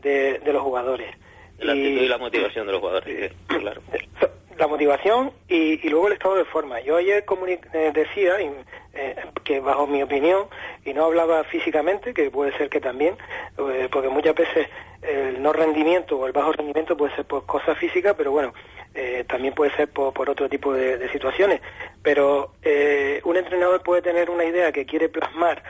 [0.00, 1.14] de, de los jugadores.
[1.58, 3.82] La actitud y la motivación de los jugadores, sí, claro.
[4.58, 6.80] la motivación y, y luego el estado de forma.
[6.80, 7.24] Yo ayer
[7.72, 8.50] eh, decía y,
[8.94, 10.46] eh, que bajo mi opinión,
[10.84, 13.16] y no hablaba físicamente, que puede ser que también,
[13.58, 14.68] eh, porque muchas veces
[15.02, 18.54] el no rendimiento o el bajo rendimiento puede ser por cosas físicas, pero bueno,
[18.98, 21.60] eh, también puede ser por, otro tipo de, situaciones.
[22.02, 25.62] Pero eh, un entrenador puede tener una idea que quiere plasmar,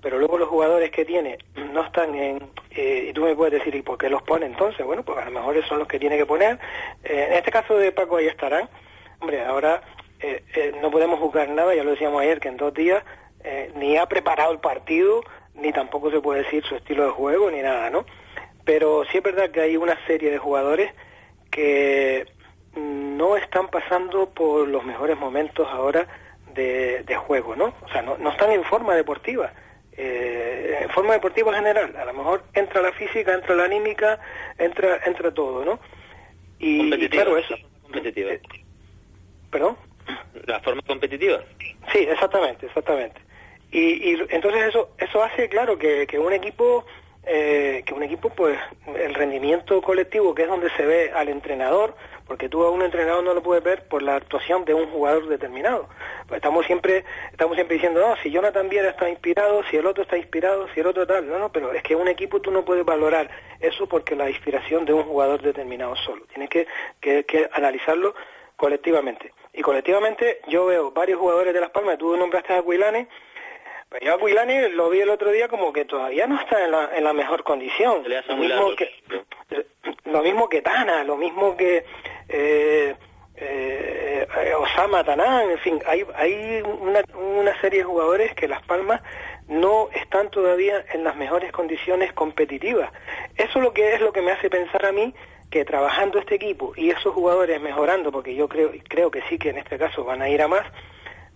[0.00, 1.38] pero luego los jugadores que tiene
[1.72, 2.50] no están en...
[2.72, 4.84] eh, y tú me puedes decir, ¿y por qué los pone entonces?
[4.84, 6.58] Bueno, pues a lo mejor son los que tiene que poner.
[7.04, 8.68] En este caso de Paco ahí estarán.
[9.20, 9.82] Hombre, ahora
[10.80, 13.04] no podemos juzgar nada, ya lo decíamos ayer, que en dos días
[13.76, 15.22] ni ha preparado el partido,
[15.54, 18.04] ni tampoco se puede decir su estilo de juego, ni nada, ¿no?
[18.64, 20.92] Pero sí es verdad que hay una serie de jugadores
[21.52, 22.26] que
[22.74, 26.06] no están pasando por los mejores momentos ahora
[26.54, 27.74] de, de juego, ¿no?
[27.82, 29.52] O sea, no, no están en forma deportiva.
[29.94, 34.18] Eh, en forma deportiva en general, a lo mejor entra la física, entra la anímica,
[34.58, 35.78] entra entra todo, ¿no?
[36.58, 37.54] Y, claro, eso.
[37.54, 38.30] la forma competitiva.
[39.50, 39.76] ¿Perdón?
[40.46, 41.40] La forma competitiva.
[41.92, 43.20] Sí, exactamente, exactamente.
[43.70, 46.86] Y, y entonces eso eso hace, claro, que, que un equipo
[47.24, 48.58] eh, que un equipo, pues,
[48.98, 51.94] el rendimiento colectivo, que es donde se ve al entrenador,
[52.26, 55.28] porque tú a un entrenador no lo puedes ver por la actuación de un jugador
[55.28, 55.88] determinado.
[56.26, 60.02] Pues estamos siempre estamos siempre diciendo, no, si Jonathan Viera está inspirado, si el otro
[60.02, 62.64] está inspirado, si el otro tal, no, no, pero es que un equipo tú no
[62.64, 66.24] puedes valorar eso porque la inspiración de un jugador determinado solo.
[66.26, 66.66] Tienes que,
[67.00, 68.14] que, que analizarlo
[68.56, 69.32] colectivamente.
[69.52, 73.08] Y colectivamente yo veo varios jugadores de Las Palmas, tú nombraste a Aguilane,
[73.92, 76.70] pero yo a Aguilane lo vi el otro día como que todavía no está en
[76.70, 78.02] la, en la mejor condición.
[78.26, 78.90] Lo mismo, que,
[80.04, 81.84] lo mismo que Tana, lo mismo que
[82.28, 82.94] eh,
[83.36, 88.62] eh, eh, Osama Tanán, en fin, hay, hay una, una serie de jugadores que Las
[88.62, 89.02] Palmas
[89.48, 92.90] no están todavía en las mejores condiciones competitivas.
[93.36, 95.14] Eso es lo que es lo que me hace pensar a mí
[95.50, 99.50] que trabajando este equipo y esos jugadores mejorando, porque yo creo creo que sí que
[99.50, 100.64] en este caso van a ir a más,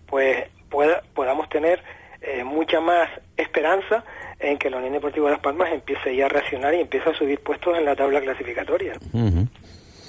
[0.06, 1.82] pues pueda, podamos tener
[2.20, 4.04] eh, mucha más esperanza
[4.38, 7.40] en que la Unión Deportiva Las Palmas empiece ya a reaccionar y empiece a subir
[7.40, 8.94] puestos en la tabla clasificatoria.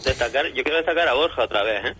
[0.03, 1.93] Destacar, yo quiero destacar a Borja otra vez, ¿eh?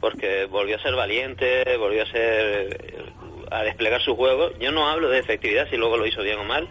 [0.00, 3.12] porque volvió a ser valiente, volvió a ser
[3.50, 4.50] a desplegar su juego.
[4.58, 6.68] Yo no hablo de efectividad si luego lo hizo bien o mal,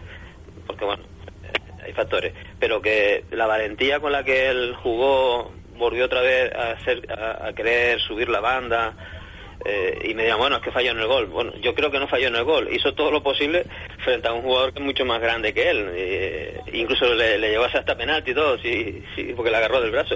[0.66, 1.02] porque bueno,
[1.42, 6.52] eh, hay factores, pero que la valentía con la que él jugó volvió otra vez
[6.54, 8.94] a, hacer, a, a querer subir la banda
[9.64, 11.26] eh, y me dirán, bueno, es que falló en el gol.
[11.26, 12.68] Bueno, yo creo que no falló en el gol.
[12.72, 13.64] Hizo todo lo posible
[14.04, 15.88] frente a un jugador que es mucho más grande que él.
[15.92, 20.14] Eh, incluso le, le llevó hasta penalti todo, sí, sí, porque le agarró del brazo.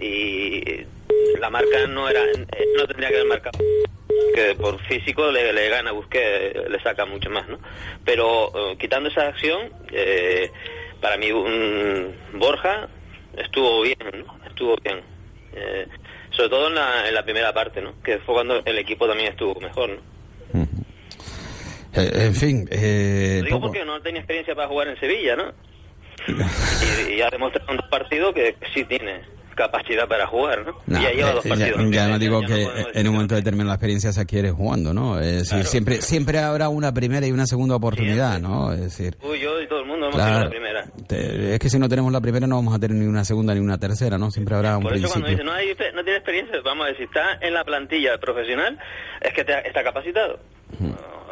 [0.00, 0.84] Y
[1.38, 3.58] la marca no era, eh, no tendría que haber marcado
[4.34, 7.58] que por físico le, le gana Busqué, le saca mucho más, ¿no?
[8.04, 9.72] Pero quitando esa acción,
[11.00, 12.88] para mí un Borja
[13.36, 14.46] estuvo bien, ¿no?
[14.46, 15.00] estuvo bien.
[16.40, 18.00] Sobre todo en la, en la primera parte, ¿no?
[18.02, 20.62] Que fue cuando el equipo también estuvo mejor, ¿no?
[21.92, 25.36] Eh, en fin, eh, Lo digo poco- porque no tenía experiencia para jugar en Sevilla,
[25.36, 25.52] ¿no?
[27.08, 29.20] y, y ya demostrado en dos partidos que sí tiene
[29.54, 30.72] capacidad para jugar, ¿no?
[30.86, 31.90] No, y ya lleva eh, dos partidos.
[31.90, 35.18] Ya, no digo ya que en un momento determinado la experiencia se adquiere jugando, ¿no?
[35.18, 35.64] Es decir, Claro.
[35.68, 38.72] siempre siempre habrá una primera y una segunda oportunidad, ¿no?
[38.72, 40.30] Es decir, Uy, yo y todo el mundo hemos Claro.
[40.30, 40.84] tenido la primera.
[41.06, 43.54] te- es que si no tenemos la primera no vamos a tener ni una segunda
[43.54, 44.30] ni una tercera, ¿no?
[44.30, 45.44] Siempre habrá un Por eso cuando principio.
[45.52, 48.78] dice no, hay, no tiene experiencia, vamos a decir, está en la plantilla profesional,
[49.20, 50.38] es que te- está capacitado.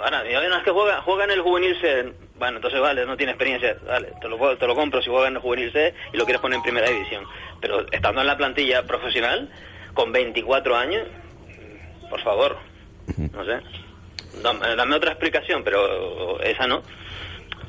[0.02, 3.16] Ahora, si no es que juega, juega en el juvenil C, bueno, entonces vale, no
[3.16, 6.16] tiene experiencia, vale, te lo, te lo compro si juega en el juvenil C y
[6.16, 7.24] lo quieres poner en primera división.
[7.60, 9.50] Pero estando en la plantilla profesional,
[9.94, 11.06] con 24 años,
[12.08, 12.56] por favor,
[13.16, 13.60] no sé,
[14.42, 16.82] dame, dame otra explicación, pero esa no.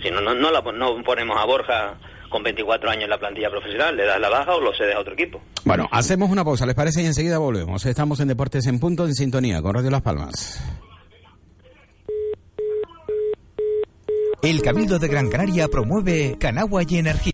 [0.01, 1.97] Si no, no, no, la, no ponemos a Borja
[2.29, 4.99] con 24 años en la plantilla profesional, le das la baja o lo cedes a
[4.99, 5.41] otro equipo.
[5.65, 7.01] Bueno, hacemos una pausa, ¿les parece?
[7.01, 7.85] Y enseguida volvemos.
[7.85, 10.63] Estamos en Deportes en Punto, en sintonía con Radio Las Palmas.
[14.41, 17.33] El Cabildo de Gran Canaria promueve Canagua y Energía.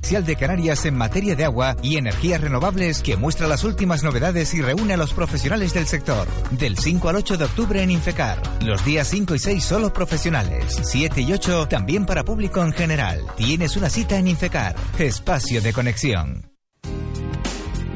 [0.00, 4.62] De Canarias en materia de agua y energías renovables que muestra las últimas novedades y
[4.62, 6.26] reúne a los profesionales del sector.
[6.50, 8.40] Del 5 al 8 de octubre en Infecar.
[8.64, 10.80] Los días 5 y 6 solo profesionales.
[10.82, 13.20] 7 y 8 también para público en general.
[13.36, 14.74] Tienes una cita en Infecar.
[14.98, 16.50] Espacio de conexión.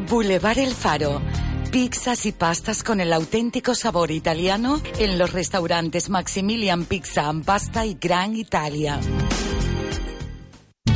[0.09, 1.22] Boulevard El Faro.
[1.70, 7.86] Pizzas y pastas con el auténtico sabor italiano en los restaurantes Maximilian Pizza and Pasta
[7.86, 9.00] y Gran Italia.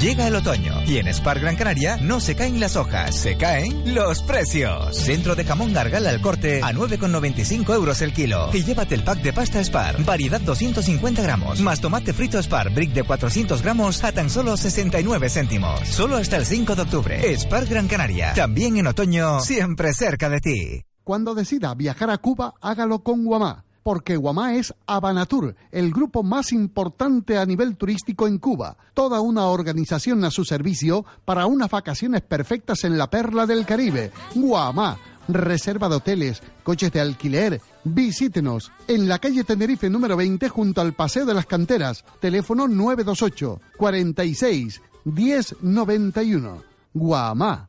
[0.01, 3.95] Llega el otoño y en Spar Gran Canaria no se caen las hojas, se caen
[3.95, 4.95] los precios.
[4.95, 8.51] Centro de jamón gargala al corte a 9,95 euros el kilo.
[8.53, 12.93] Y llévate el pack de pasta Spar, variedad 250 gramos, más tomate frito Spar, brick
[12.93, 15.89] de 400 gramos a tan solo 69 céntimos.
[15.89, 17.39] Solo hasta el 5 de octubre.
[17.39, 20.83] Spar Gran Canaria, también en otoño, siempre cerca de ti.
[21.05, 26.51] Cuando decida viajar a Cuba, hágalo con Guamá, porque Guamá es Habanatur, el grupo más
[26.51, 28.77] importante a nivel turístico en Cuba.
[28.95, 34.11] Toda una organización a su servicio para unas vacaciones perfectas en la perla del Caribe.
[34.35, 34.99] Guamá.
[35.29, 37.61] Reserva de hoteles, coches de alquiler.
[37.85, 42.05] Visítenos en la calle Tenerife número 20 junto al Paseo de las Canteras.
[42.21, 46.63] Teléfono 928 46 1091.
[46.93, 47.69] Guamá.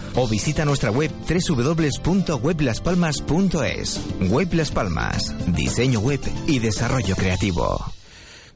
[0.15, 3.99] o visita nuestra web www.weblaspalmas.es.
[4.29, 8.00] Web Las Palmas, diseño web y desarrollo creativo.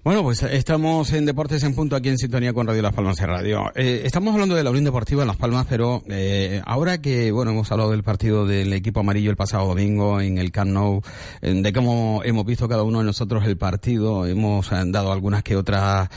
[0.06, 3.26] Bueno, pues estamos en Deportes en Punto aquí en sintonía con Radio Las Palmas de
[3.26, 3.72] Radio.
[3.74, 7.50] Eh, estamos hablando de la Unión Deportiva en Las Palmas, pero eh, ahora que, bueno,
[7.50, 11.02] hemos hablado del partido del equipo amarillo el pasado domingo en el Camp Nou,
[11.42, 15.42] eh, de cómo hemos visto cada uno de nosotros el partido, hemos eh, dado algunas
[15.42, 16.08] que otras,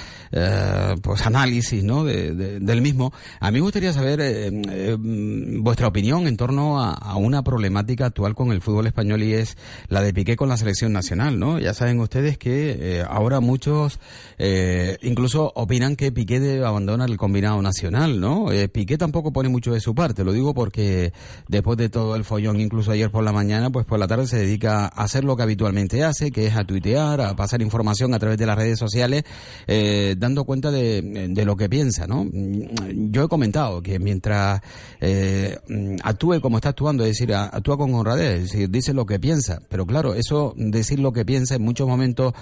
[1.01, 2.05] pues análisis, ¿no?
[2.05, 3.11] De- de- del mismo.
[3.41, 4.53] A mí me gustaría saber
[5.63, 9.57] vuestra opinión en torno a, a una problemática actual con el fútbol español y es
[9.89, 11.59] la de Piqué con la selección nacional, ¿no?
[11.59, 13.78] Ya saben ustedes que ahora muchos
[14.39, 18.53] eh, incluso opinan que Piqué debe abandonar el combinado nacional, ¿no?
[18.53, 21.13] Eh, Piqué tampoco pone mucho de su parte, lo digo porque
[21.49, 24.39] después de todo el follón, incluso ayer por la mañana, pues por la tarde se
[24.39, 28.19] dedica a hacer lo que habitualmente hace, que es a tuitear, a pasar información a
[28.19, 29.25] través de las redes sociales,
[29.67, 32.27] eh, dando cuenta de, de lo que piensa, ¿no?
[32.31, 34.61] Yo he comentado que mientras
[35.01, 35.59] eh,
[36.03, 39.61] actúe como está actuando, es decir, actúa con honradez, es decir, dice lo que piensa,
[39.69, 42.35] pero claro, eso, decir lo que piensa en muchos momentos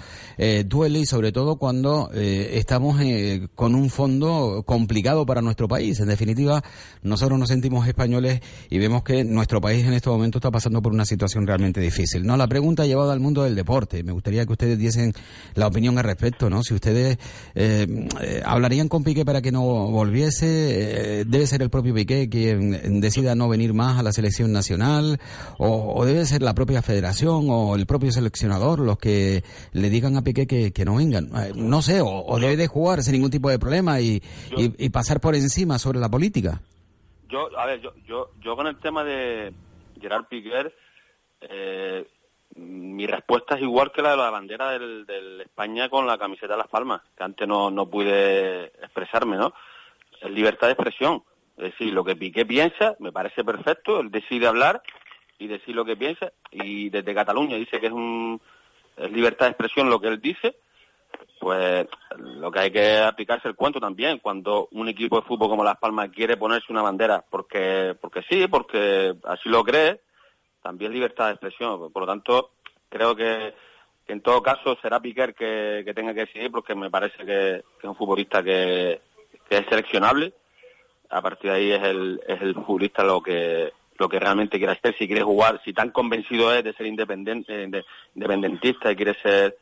[0.65, 5.67] duele y sobre sobre todo cuando eh, estamos eh, con un fondo complicado para nuestro
[5.67, 5.99] país.
[5.99, 6.63] En definitiva,
[7.03, 10.93] nosotros nos sentimos españoles y vemos que nuestro país en este momento está pasando por
[10.93, 12.25] una situación realmente difícil.
[12.25, 14.03] No, la pregunta ha llevado al mundo del deporte.
[14.03, 15.11] Me gustaría que ustedes diesen
[15.55, 16.63] la opinión al respecto, ¿no?
[16.63, 17.17] Si ustedes
[17.55, 18.07] eh,
[18.45, 20.45] hablarían con Piqué para que no volviese,
[21.19, 25.19] eh, debe ser el propio Piqué quien decida no venir más a la selección nacional,
[25.57, 30.15] o, o debe ser la propia federación o el propio seleccionador los que le digan
[30.15, 31.16] a Piqué que, que no vengan.
[31.19, 34.21] Eh, no sé, o, o debe de jugar sin ningún tipo de problema y,
[34.55, 36.61] y, y pasar por encima sobre la política.
[37.29, 39.53] Yo, a ver, yo, yo, yo con el tema de
[39.99, 40.73] Gerard Piquer,
[41.41, 42.07] eh,
[42.55, 46.53] mi respuesta es igual que la de la bandera del, del España con la camiseta
[46.53, 49.53] de Las Palmas, que antes no, no pude expresarme, ¿no?
[50.21, 51.21] Es libertad de expresión.
[51.57, 54.81] Es decir, lo que Piqué piensa me parece perfecto, él decide hablar
[55.37, 58.41] y decir lo que piensa, y desde Cataluña dice que es, un,
[58.95, 60.55] es libertad de expresión lo que él dice,
[61.39, 61.87] pues
[62.17, 64.19] lo que hay que aplicarse el cuento también.
[64.19, 68.47] Cuando un equipo de fútbol como Las Palmas quiere ponerse una bandera porque porque sí
[68.47, 70.01] porque así lo cree
[70.61, 71.91] también libertad de expresión.
[71.91, 72.51] Por lo tanto
[72.89, 73.53] creo que,
[74.07, 77.83] en todo caso será Piquer que, que tenga que decidir porque me parece que, es
[77.83, 79.01] un futbolista que,
[79.49, 80.33] es seleccionable.
[81.09, 84.95] A partir de ahí es el futbolista lo que lo que realmente quiere hacer.
[84.97, 89.57] Si quiere jugar si tan convencido es de ser independiente de- independentista y quiere ser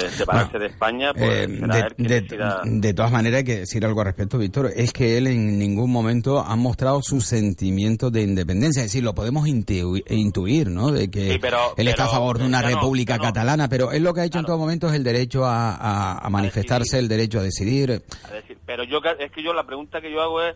[0.00, 2.60] se- separarse de España, pues Eh, será de, él que de- decida.
[2.64, 4.70] de todas maneras, hay que decir algo al respecto, Víctor.
[4.74, 8.80] Es que él en ningún momento ha mostrado su sentimiento de independencia.
[8.82, 10.90] Es decir, lo podemos intu- intuir, ¿no?
[10.92, 13.22] De que Sí, pero- él está a favor de una ya no, república no.
[13.24, 16.18] catalana, pero él lo que ha hecho en todo momento es el derecho a, a-
[16.18, 18.02] a manifestarse, el derecho a decidir.
[18.24, 20.54] a decir, pero yo es que yo la pregunta que yo hago es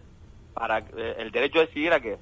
[0.54, 2.16] para eh, el derecho a decidir a qué.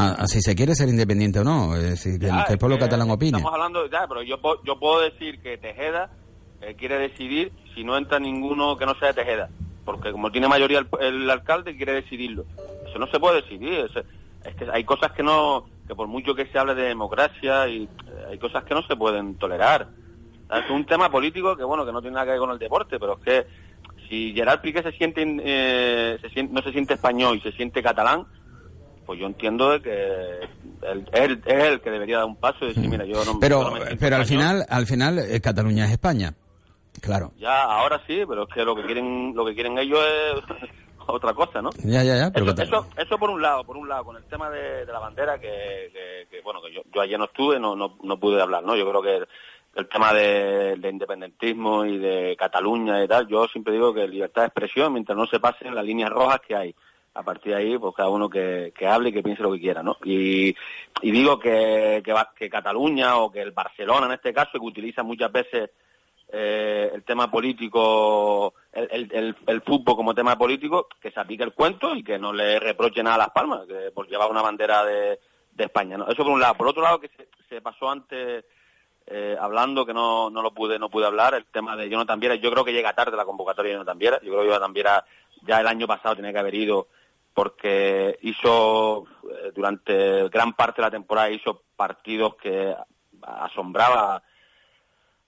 [0.00, 1.74] A, a si se quiere ser independiente o no.
[1.76, 3.38] Es decir, que, el- Ya, que el pueblo catalán opine.
[3.38, 6.10] Estamos hablando, ya, pero yo, yo puedo decir que Tejeda
[6.60, 9.48] eh, quiere decidir si no entra ninguno que no sea Tejeda.
[9.84, 12.44] Porque como tiene mayoría el, el alcalde, quiere decidirlo.
[12.88, 13.72] Eso no se puede decidir.
[13.74, 13.96] Es,
[14.44, 17.84] es que hay cosas que no, que por mucho que se hable de democracia, y
[17.84, 17.88] eh,
[18.30, 19.88] hay cosas que no se pueden tolerar.
[20.52, 22.98] Es un tema político que, bueno, que no tiene nada que ver con el deporte,
[22.98, 23.46] pero es que
[24.08, 27.82] si Gerard Piqué se siente, eh, se siente- no se siente español y se siente
[27.82, 28.26] catalán,
[29.10, 30.38] pues yo entiendo de que
[30.82, 33.72] él, él- es él que debería dar un paso y decir, mira, yo no, Pero,
[33.72, 36.32] me pero al final, al final, eh, Cataluña es España.
[37.02, 37.32] Claro.
[37.36, 40.68] Ya, ahora sí, pero es que lo que quieren, lo que quieren ellos es
[41.08, 41.70] otra cosa, ¿no?
[41.82, 42.30] Ya, ya, ya.
[42.30, 44.92] Pero Eso, eso, eso por un lado, por un lado, con el tema de, de
[44.92, 48.16] la bandera, que, que- que, bueno, que yo, yo ayer no estuve, no, no, no
[48.20, 48.76] pude hablar, ¿no?
[48.76, 49.26] Yo creo que
[49.74, 54.42] el tema de, de independentismo y de Cataluña y tal, yo siempre digo que libertad
[54.42, 56.76] de expresión, mientras no se pasen las líneas rojas que hay.
[57.20, 59.60] A partir de ahí, pues cada uno que, que hable y que piense lo que
[59.60, 59.98] quiera, ¿no?
[60.04, 60.54] Y,
[61.02, 65.70] digo que, que, Cataluña o que el Barcelona en este caso, que utiliza muchas veces
[66.32, 71.94] eh, el tema político, el, el, fútbol como tema político, que se aplique el cuento
[71.94, 75.18] y que no le reproche nada a Las Palmas, que por llevar una bandera de,
[75.52, 75.98] de España.
[75.98, 76.08] ¿no?
[76.08, 76.54] Eso por un lado.
[76.54, 78.46] Por otro lado, que se, se pasó antes
[79.06, 82.36] eh, hablando, que no, no lo pude no pude hablar, el tema de Jonathan Viera.
[82.36, 84.20] Yo creo que llega tarde la convocatoria de Jonathan Viera.
[84.22, 85.04] Yo creo que Jonathan Viera
[85.42, 86.86] ya el año pasado tenía que haber ido
[87.34, 92.74] porque hizo eh, durante gran parte de la temporada hizo partidos que
[93.22, 94.22] asombraba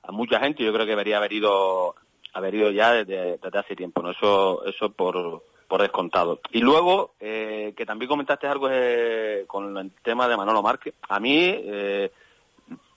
[0.03, 1.95] a mucha gente yo creo que debería haber ido
[2.35, 5.43] haber ido ya desde, desde hace tiempo no eso eso por
[5.73, 6.39] por descontado.
[6.51, 10.93] Y luego eh, que también comentaste algo eh, con el tema de Manolo Márquez.
[11.09, 12.13] A mí eh,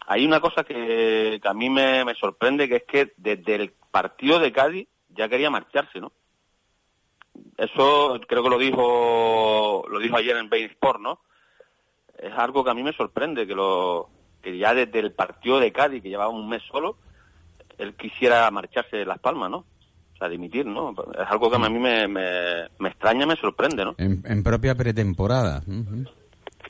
[0.05, 3.71] hay una cosa que, que a mí me, me sorprende que es que desde el
[3.89, 6.11] partido de Cádiz ya quería marcharse no
[7.57, 11.19] eso creo que lo dijo lo dijo ayer en Bein Sport no
[12.17, 14.09] es algo que a mí me sorprende que lo
[14.41, 16.97] que ya desde el partido de Cádiz que llevaba un mes solo
[17.77, 19.57] él quisiera marcharse de Las Palmas, ¿no?
[19.57, 20.91] O sea, dimitir, ¿no?
[21.13, 23.95] Es algo que a mí me, me, me extraña, me sorprende, ¿no?
[23.97, 25.61] En, en propia pretemporada.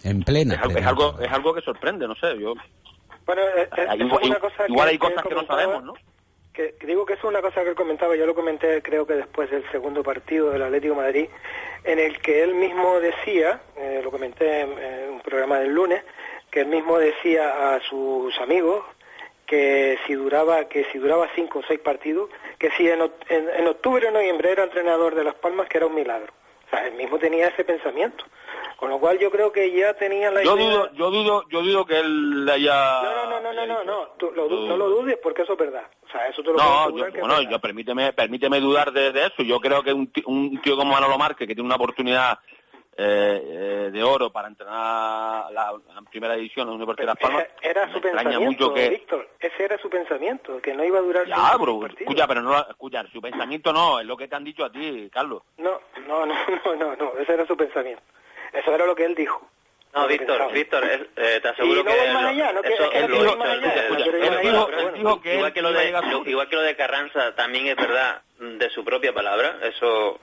[0.04, 0.56] En plena.
[0.56, 2.56] Es, algo- es algo es algo que sorprende, no sé, yo
[3.28, 5.36] Bueno, eh, eh, Hay- eso es igual- una cosa igual que- hay que cosas que
[5.36, 5.94] no sabemos, ¿no?
[6.56, 9.52] Que, digo que es una cosa que él comentaba, yo lo comenté creo que después
[9.52, 11.30] del segundo partido del Atlético de Madrid,
[11.84, 14.70] en el que él mismo decía, eh, lo comenté en,
[15.10, 16.02] un programa del lunes,
[16.50, 18.86] que él mismo decía a sus amigos
[19.46, 24.08] que si duraba que si duraba cinco o seis partidos, que si en, en octubre
[24.08, 26.32] o noviembre era entrenador de Las Palmas, que era un milagro.
[26.86, 28.24] Él mismo tenía ese pensamiento.
[28.78, 30.70] Con lo cual yo creo que ya tenía la yo idea...
[30.70, 34.32] dudo yo dudo yo dudo que él haya No, no, no, no, no, no, tú
[34.36, 35.84] lo du- no lo dudes porque eso es verdad.
[36.08, 39.28] O sea, eso te lo No, yo, que bueno, yo permíteme, permíteme dudar de, de
[39.28, 39.44] eso.
[39.44, 42.38] Yo creo que un, ti- un tío como Manolo Márquez, que tiene una oportunidad
[42.98, 47.48] eh, de oro para entrenar la, la primera división en Universidad de Las Palmas.
[47.62, 49.30] Era su pensamiento, mucho que Víctor.
[49.40, 53.04] Ese era su pensamiento, que no iba a durar ya, bro, escucha, pero no, escucha,
[53.12, 55.44] su pensamiento no, es lo que te han dicho a ti, Carlos.
[55.58, 56.36] No, no, no,
[56.66, 58.02] no, no, no, ese era su pensamiento.
[58.54, 59.46] Eso era lo que él dijo.
[59.94, 60.52] No, Víctor, pensaba.
[60.52, 62.12] Víctor, es- eh, te aseguro no que...
[62.14, 66.04] más lo- allá, no eso es que dijo- dijo que igual que lo de llegar
[66.04, 70.20] a lo- igual que lo de Carranza también es verdad de su propia palabra, eso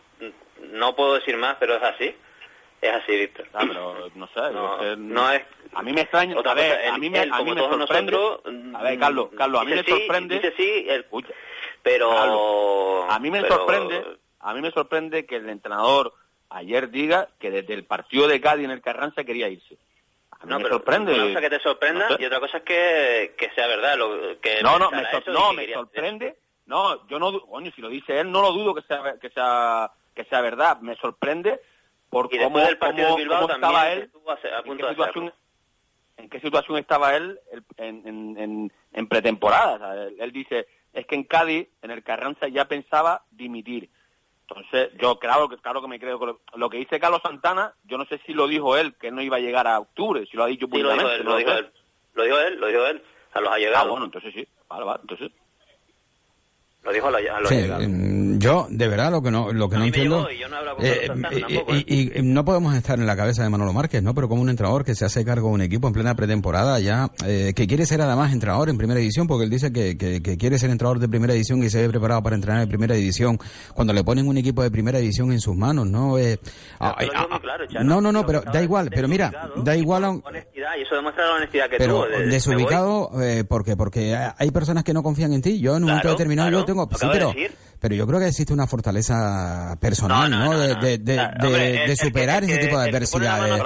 [0.71, 2.15] no puedo decir más, pero es así.
[2.83, 3.47] Es así, Víctor.
[3.55, 5.43] Ah, pero no sé, No, es que- no es
[5.75, 7.55] A mí me extraña, Otra a ver, cosa, él- a mí me, él, a mí
[7.55, 8.41] me sorprende, nosotros,
[8.75, 11.07] a ver, Carlos, Carlos, a mí me sí, sorprende, dice sí, él-
[11.83, 14.05] pero Carlos, a mí me pero- sorprende,
[14.41, 16.13] a mí me sorprende que el entrenador
[16.51, 19.77] ayer diga que desde el partido de Cádiz en el Carranza quería irse.
[20.33, 21.15] A mí No, me pero sorprende.
[21.15, 22.23] Una cosa que te sorprenda No sé.
[22.23, 23.97] y otra cosa es que, que sea verdad.
[23.97, 26.37] Lo, que No, no, me, sor- no, me sorprende.
[26.67, 29.91] No, yo no, coño, si lo dice él, no lo dudo que sea que sea
[30.15, 30.79] que sea verdad.
[30.81, 31.61] Me sorprende
[32.13, 34.85] por Y cómo, del partido cómo- de Bilbao cómo estaba él, a, a en punto
[34.85, 35.33] qué situación,
[36.19, 37.41] en qué situación estaba él
[37.79, 38.07] en,
[38.39, 39.75] en, en, pretemporada.
[39.77, 43.89] O sea, él, él dice, es que en Cádiz, en el Carranza, ya pensaba dimitir.
[44.47, 47.73] Entonces, yo claro que claro que me creo que lo, lo que dice Carlos Santana,
[47.85, 50.27] yo no sé si lo dijo él, que él no iba a llegar a octubre,
[50.31, 51.17] si lo ha dicho Sí, lo dijo públicamente.
[51.17, 51.73] él, no lo dijo él.
[52.13, 53.03] Lo dijo él, lo dijo él.
[53.33, 54.47] A los Ah, bueno, entonces sí.
[54.69, 55.33] Vale, vale, entonces.
[56.85, 59.77] Lo dijo a los, a Sí, mm, yo de verdad lo que no lo que
[59.77, 61.85] A no entiendo y yo no eh, tampoco, ¿eh?
[61.87, 64.15] y, y no podemos estar en la cabeza de Manolo Márquez, ¿no?
[64.15, 67.09] Pero como un entrenador que se hace cargo de un equipo en plena pretemporada ya
[67.25, 70.37] eh, que quiere ser además entrenador en primera división porque él dice que, que, que
[70.37, 73.39] quiere ser entrenador de primera división y se ve preparado para entrenar en primera división
[73.75, 76.19] cuando le ponen un equipo de primera división en sus manos, ¿no?
[76.19, 76.41] Eh,
[76.81, 77.85] ah, lo ah, claro, Chano.
[77.85, 80.23] no, no, no, Lo pero da igual, pero mira, da igual a un-
[80.63, 82.07] honestidad, y eso demuestra la honestidad que pero tuvo.
[82.07, 83.77] de- desubicado, eh, ¿por qué?
[83.77, 85.61] Porque hay personas que no confían en ti.
[85.61, 86.89] Yo en un momento Claro, determinado claro, yo tengo...
[86.91, 87.57] Sí, acabo de pero, decir.
[87.83, 90.81] Pero yo creo que existe una fortaleza personal, No, de, no.
[90.81, 93.63] de, de, Claro, de- hombre, el- de el que- superar el ese tipo de adversidades.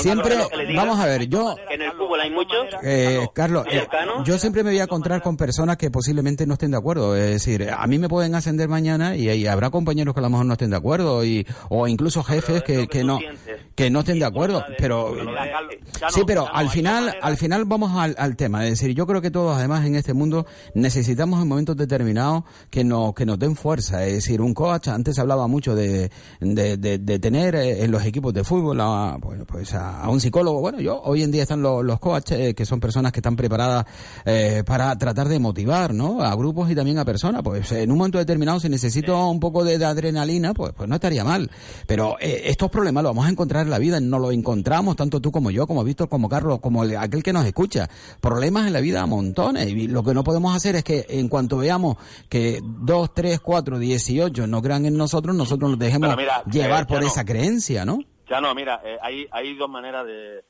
[0.00, 0.36] Siempre,
[0.74, 1.54] vamos a ver, yo...
[1.70, 4.26] en el fútbol hay muchos Eh, Carlos, eh, cercanos.
[4.26, 7.14] yo siempre me voy a encontrar con personas que posiblemente no estén de acuerdo.
[7.16, 10.30] Es decir, a mí me pueden ascender mañana y, y habrá compañeros que a lo
[10.30, 13.20] mejor no estén de acuerdo y o incluso jefes que, que no
[13.76, 14.64] que no estén de acuerdo.
[14.78, 15.14] Pero
[16.10, 18.64] sí, pero al final al final vamos al, al tema.
[18.66, 22.82] Es decir, yo creo que todos además en este mundo necesitamos en momentos determinados que
[22.82, 24.04] nos que nos den fuerza.
[24.04, 26.10] Es decir, un coach antes se hablaba mucho de,
[26.40, 30.10] de, de- de tener eh, en los equipos de fútbol a, bueno, pues a, a
[30.10, 30.60] un psicólogo.
[30.60, 33.36] Bueno, yo hoy en día están los, los coaches eh, que son personas que están
[33.36, 33.84] preparadas
[34.24, 36.20] eh, para tratar de motivar, ¿no?
[36.22, 37.42] A grupos y también a personas.
[37.44, 40.96] Pues en un momento determinado si necesito un poco de, de adrenalina, pues pues no
[40.96, 41.50] estaría mal.
[41.86, 45.20] Pero eh, estos problemas los vamos a encontrar en la vida, no los encontramos tanto
[45.20, 47.88] tú como yo, como Víctor, como Carlos, como el- aquel que nos escucha.
[48.20, 49.68] Problemas en la vida a montones.
[49.68, 51.96] Y lo que no podemos hacer es que en cuanto veamos
[52.28, 56.86] que dos, tres, cuatro, dieciocho no crean en nosotros, nosotros nos dejemos mira, llevar eh,
[56.86, 57.98] por esa creencia, ¿no?
[58.30, 60.44] Ya no, mira, eh, hay, hay dos maneras de,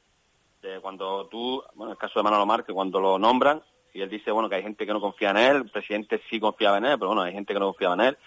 [0.60, 3.62] de cuando tú, bueno, en el caso de Manolo Márquez, cuando lo nombran,
[3.94, 6.38] y él dice, bueno, que hay gente que no confía en él, el presidente sí
[6.38, 8.18] confiaba en él, pero bueno, hay gente que no confiaba en él.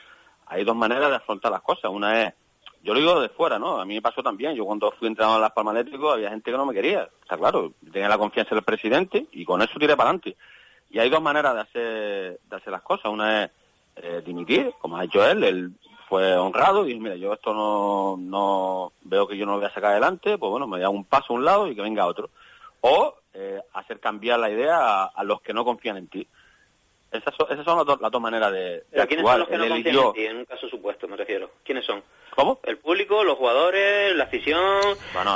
[0.48, 1.92] Hay dos maneras de afrontar las cosas.
[1.92, 2.34] Una es,
[2.82, 3.80] yo lo digo de fuera, ¿no?
[3.80, 4.56] A mí me pasó también.
[4.56, 7.08] Yo cuando fui entrenador en Las Palmas había gente que no me quería.
[7.22, 10.36] Está claro, tenía la confianza en el presidente y con eso tiré para adelante.
[10.90, 13.12] Y hay dos maneras de hacer, de hacer las cosas.
[13.12, 13.52] Una es
[13.96, 15.44] eh, dimitir, como ha hecho él.
[15.44, 15.72] Él
[16.08, 19.74] fue honrado y mira, yo esto no, no veo que yo no lo voy a
[19.74, 21.82] sacar adelante, pues bueno, me voy a dar un paso a un lado y que
[21.82, 22.30] venga otro.
[22.82, 26.28] O eh, hacer cambiar la idea a los que no confían en ti.
[27.12, 29.48] Esas son, esas son las, dos, las dos maneras de, de ¿Pero quiénes son los
[29.50, 30.26] que no confían en ti?
[30.26, 31.52] En un caso supuesto, me refiero.
[31.66, 32.02] ¿Quiénes son?
[32.34, 32.60] ¿Cómo?
[32.64, 34.62] El público, los jugadores, la afición.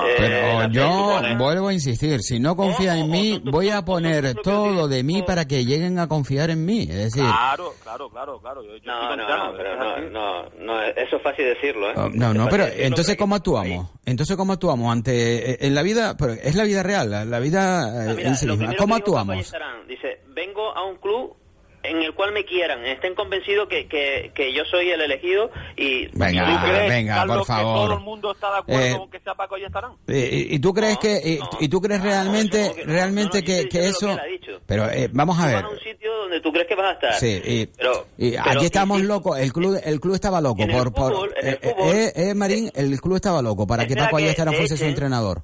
[0.07, 1.37] eh, Pero la yo prensa.
[1.37, 5.45] vuelvo a insistir, si no confía en mí, voy a poner todo de mí para
[5.45, 6.83] que lleguen a confiar en mí.
[6.83, 8.63] Es decir, Claro, claro, claro, claro.
[8.63, 10.01] Yo, yo No, no, no, pero no, así.
[10.11, 11.93] no, no, eso es fácil decirlo, ¿eh?
[11.97, 13.89] Oh, no, no, pero entonces ¿cómo actuamos?
[14.05, 16.15] Entonces ¿cómo actuamos ante eh, en la vida?
[16.17, 18.73] Pero es la vida real, la, la vida eh, Ah, mira, en sí misma.
[18.77, 19.53] ¿Cómo actuamos?
[19.89, 21.34] Dice, vengo a un club
[21.89, 26.07] en el cual me quieran, estén convencidos que, que, que yo soy el elegido y...
[26.17, 27.91] Venga, ¿Tú crees, venga, Carlos, por que todo favor.
[27.93, 29.91] el mundo está de acuerdo Eh, con que sea Paco y estarán?
[30.07, 34.17] Eh, ¿Y, y tú crees que y, y tú crees realmente realmente que, que eso?
[34.65, 35.55] Pero eh, vamos a Tú ver.
[35.55, 37.13] vas a un sitio donde tú crees que vas a estar.
[37.13, 39.37] Sí, y, Pero, y pero- aquí estamos locos.
[39.37, 41.93] El club, el club estaba loco En el por, por fútbol, en el eh, fútbol-
[41.95, 45.41] eh, eh, Marín, el club estaba loco para que Paco Ayestarán fuese su entrenador.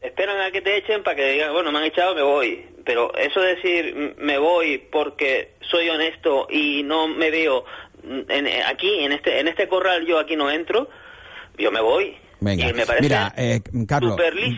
[0.00, 2.64] esperan a que te echen para que digan, bueno, me han echado, me voy.
[2.86, 7.64] Pero eso de decir, me voy porque soy honesto y no me veo
[8.04, 10.88] mm, en- aquí, en este, en este corral, yo aquí no entro,
[11.58, 12.14] yo me voy.
[12.38, 14.16] Venga, Y me parece mira, eh, Carlos,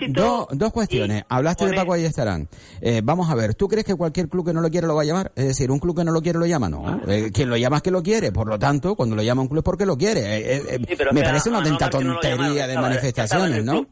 [0.08, 1.22] do- dos cuestiones.
[1.28, 2.48] Hablaste de Paco Ayestarán.
[2.82, 5.02] Eh, vamos a ver, ¿tú crees que cualquier club que no lo quiere lo va
[5.02, 5.30] a llamar?
[5.36, 7.00] Es decir, un club que no lo quiere lo llama, ¿no?
[7.08, 8.32] Eh, quien lo llama es que lo quiere.
[8.32, 10.20] Por lo tanto, cuando lo llama un club es porque lo quiere.
[10.20, 12.38] Eh, eh, eh, Sí, me es parece una a Manolo auténtica Marque no lo llamaron,
[12.46, 13.86] tontería de manifestaciones, ¿no?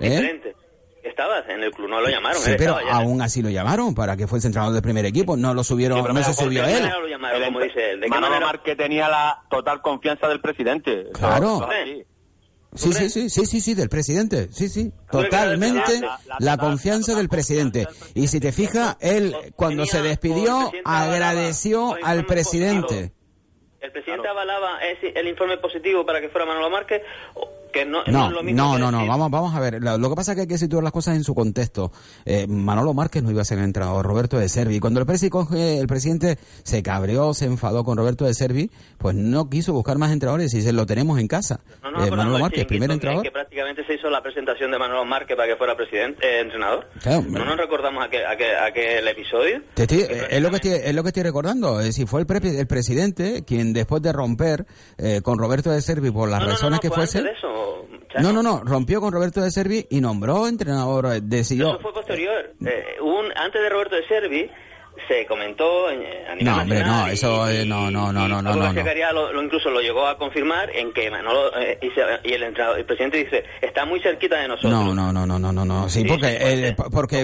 [0.00, 0.10] ¿Eh?
[0.10, 0.56] Diferente.
[1.02, 2.40] Estabas en el club, no lo llamaron.
[2.40, 5.36] Sí, él pero aún así lo llamaron para que fuese entrenador del primer equipo.
[5.36, 6.88] No lo subieron, Sí, no se subió ¿De qué él.
[6.88, 8.00] lo llamaron, como dice él?
[8.00, 8.46] ¿De Manolo manera?
[8.46, 11.08] Márquez tenía la total confianza del presidente.
[11.12, 11.68] Claro.
[12.74, 16.06] Sí, sí, sí, sí, sí, sí, del presidente, sí, sí, ¿Tú crees que totalmente la-
[16.06, 17.86] la- la la- confianza del presidente.
[18.14, 23.12] Y si te fijas, él cuando se despidió agradeció al presidente.
[23.80, 27.02] El presidente avalaba el informe positivo para que fuera Manolo Márquez,
[27.72, 29.82] que no, No, es lo mismo no, que no, vamos, vamos a ver.
[29.82, 31.90] Lo, lo que pasa es que hay que situar las cosas en su contexto.
[32.24, 34.78] Eh, Manolo Márquez no iba a ser el entrenador, Roberto de Servi.
[34.80, 39.14] Cuando el, presi coge- el presidente se cabreó, se enfadó con Roberto de Servi, pues
[39.16, 41.60] no quiso buscar más entrenadores y se lo tenemos en casa.
[41.82, 43.22] Eh, Manolo no, Márquez, primer entrenador.
[43.24, 46.86] Que prácticamente se hizo la presentación de Manolo Márquez para que fuera presidente, eh, entrenador.
[47.02, 49.62] Claro, no nos recordamos aquel, aquel, aquel episodio.
[49.74, 51.80] Te estoy- es lo que estoy, es lo que estoy recordando.
[51.80, 54.66] Es decir, fue el, pre- el presidente quien después de romper
[55.22, 57.18] con Roberto de Servi por las razones que fue fuese.
[57.18, 57.36] antes
[57.90, 58.32] de Chano.
[58.32, 61.70] No, no, no, rompió con Roberto de Servi y nombró entrenador, eh, decidió.
[61.70, 62.52] Eso fue posterior.
[62.64, 64.50] Eh, un, antes de Roberto de Servi,
[65.08, 68.42] se comentó en- a nivel No, hombre, no, y- eso eh, no, no, no, no,
[68.42, 68.72] no, no,
[69.12, 72.84] lo, lo incluso lo llegó a confirmar en que Manolo eh, y, se- y el
[72.84, 74.70] presidente dice está muy cerquita de nosotros.
[74.70, 76.76] No, no, no, no, no, no, no, sí, Sí, porque, sí, puede eh, ser.
[76.76, 77.22] po- porque,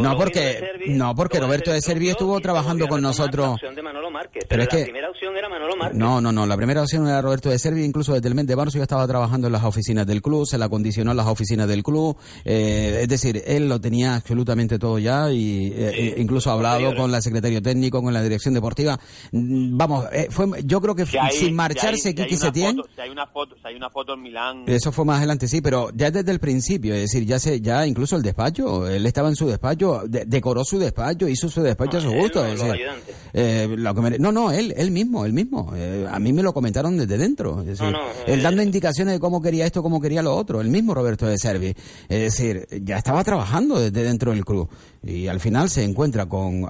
[0.00, 3.48] No, porque, vino de Servi, no, porque Roberto de Servi estuvo trabajando con La nosotros.
[3.54, 5.98] opción de Manolo Márquez, Pero pero, es la que- primera opción era Manolo Márquez.
[5.98, 6.46] No, no, no.
[6.46, 7.84] La primera opción era Roberto de Servi.
[7.84, 10.46] Incluso desde el mes de marzo ya estaba trabajando en las oficinas del club.
[10.46, 12.16] Se la condicionó en las oficinas del club.
[12.44, 17.14] eh, es decir, él lo tenía absolutamente todo ya y eh, incluso ha hablado con
[17.14, 18.98] el secretario técnico, con la dirección deportiva.
[19.32, 22.36] Mm, Vamos, eh, fue, yo creo que Si hay- sin si marcharse hay- si hay
[22.36, 22.76] Setién.
[22.76, 24.64] foto- Si hay una foto, si hay una foto en Milán.
[24.66, 27.86] Eso fue más adelante, sí, pero ya desde el principio, es decir, ya se, ya
[27.86, 31.98] incluso el despacho, él estaba en su despacho, de- decoró su despacho, hizo su despacho
[31.98, 32.40] a su gusto.
[32.42, 33.14] no, es los decir, ayudantes.
[33.32, 35.72] eh, lo que me- no, no, él, él mismo, él mismo.
[35.76, 37.60] Eh, a mí me lo comentaron desde dentro.
[37.60, 40.34] Es decir, No, no, él eh, dando indicaciones de cómo quería esto, cómo quería lo
[40.34, 40.60] otro.
[40.60, 41.74] El mismo Roberto de Servi.
[42.08, 44.68] Es decir, ya estaba trabajando desde dentro del club.
[45.02, 46.68] Y al final se encuentra con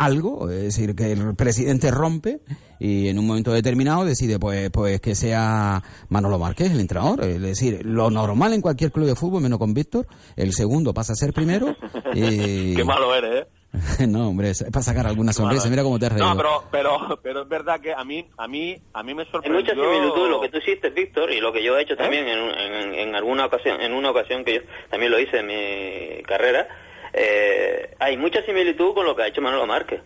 [0.00, 2.40] algo, es decir, que el presidente rompe
[2.78, 7.40] y en un momento determinado decide pues pues que sea Manolo Márquez el entrenador, es
[7.40, 11.16] decir, lo normal en cualquier club de fútbol, menos con Víctor, el segundo pasa a
[11.16, 11.76] ser primero
[12.14, 12.74] y...
[12.74, 13.46] Qué malo eres, ¿eh?
[14.08, 16.28] no, hombre, es para sacar alguna sonrisa, mira cómo te has reído.
[16.28, 19.28] No, pero, pero, pero es verdad que a mí, a mí, a mí me Hay
[19.30, 19.60] sorprendió.
[19.60, 22.38] mucha similitud lo que tú hiciste, Víctor, y lo que yo he hecho también en,
[22.38, 26.66] en, en alguna ocasión, en una ocasión que yo también lo hice en mi carrera.
[27.12, 30.00] Eh, hay mucha similitud con lo que ha hecho Manolo Márquez.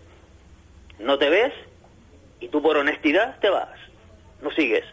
[0.99, 1.53] No te ves
[2.41, 3.69] y tú por honestidad te vas,
[4.41, 4.85] no sigues.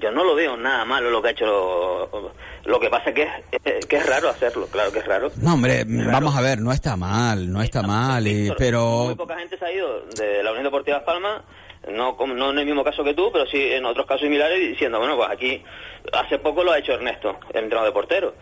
[0.00, 1.46] Yo no lo veo nada malo lo que ha hecho.
[1.46, 2.32] Lo,
[2.64, 3.30] lo que pasa que es,
[3.64, 5.30] eh, que es raro hacerlo, claro que es raro.
[5.42, 9.14] No, hombre, vamos a ver, no está mal, no está mal, y, Muy pero...
[9.16, 11.42] poca gente se ha ido de la Unión Deportiva Las Palmas,
[11.90, 14.58] no, como- no en el mismo caso que tú, pero sí en otros casos similares,
[14.60, 15.64] diciendo, bueno, pues aquí
[16.12, 18.34] hace poco lo ha hecho Ernesto, el entrenador de portero.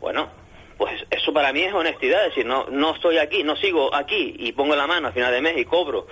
[0.00, 0.30] Bueno,
[0.76, 4.34] pues eso para mí es honestidad, es decir, no, no estoy aquí, no sigo aquí
[4.38, 6.06] y pongo la mano a final de mes y cobro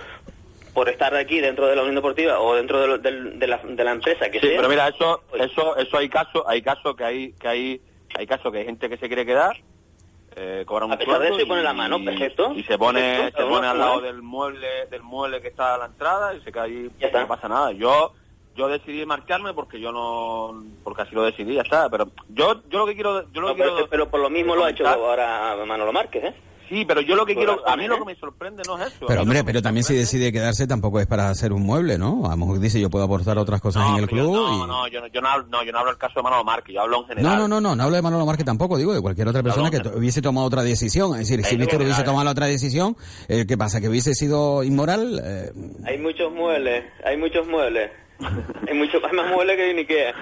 [0.73, 3.57] por estar aquí dentro de la Unión Deportiva o dentro de, lo- del- de la,
[3.63, 4.57] de la empresa que Sí, sea.
[4.57, 7.81] pero mira, eso, eso, eso hay casos, hay casos que hay, que hay,
[8.17, 9.55] hay casos que hay gente que se quiere quedar,
[10.35, 12.51] eh, cobra un A pesar de eso y pone la mano, perfecto.
[12.55, 15.77] Y se pone, Perfecto, se pone al lado del mueble, del mueble que está a
[15.77, 17.71] la entrada y se queda allí, y no pasa nada.
[17.71, 18.13] Yo,
[18.55, 21.89] yo decidí marcharme porque yo no, porque así lo decidí, ya está.
[21.89, 24.29] Pero yo, yo lo que quiero, yo lo No, que pero, quiero pero por lo
[24.29, 26.35] mismo lo ha hecho ahora Manolo Márquez, ¿eh?
[26.67, 27.99] Sí, pero yo lo que Por quiero, a mí lo ¿eh?
[27.99, 29.05] que me sorprende no es eso.
[29.07, 32.25] Pero hombre, pero también si decide quedarse tampoco es para hacer un mueble, ¿no?
[32.25, 34.63] A lo mejor dice yo puedo aportar otras cosas en el pero yo- club no,
[34.63, 34.67] y...
[34.67, 36.73] no, yo no, yo no hablo, no, yo no hablo del caso de Manolo Márquez,
[36.73, 37.37] yo hablo en general.
[37.37, 39.69] No, no, no, no, no hablo de Manolo Márquez tampoco, digo de cualquier otra persona
[39.69, 41.11] que hubiese tomado otra decisión.
[41.19, 42.97] Es decir, si Víctor hubiese tomado otra decisión,
[43.27, 43.79] eh, ¿qué pasa?
[43.79, 45.21] ¿Que hubiese sido inmoral?
[45.23, 45.51] Eh,
[45.85, 47.91] Hay muchos muebles, hay muchos muebles.
[48.67, 50.15] Hay, mucho, más muebles que en Ikea.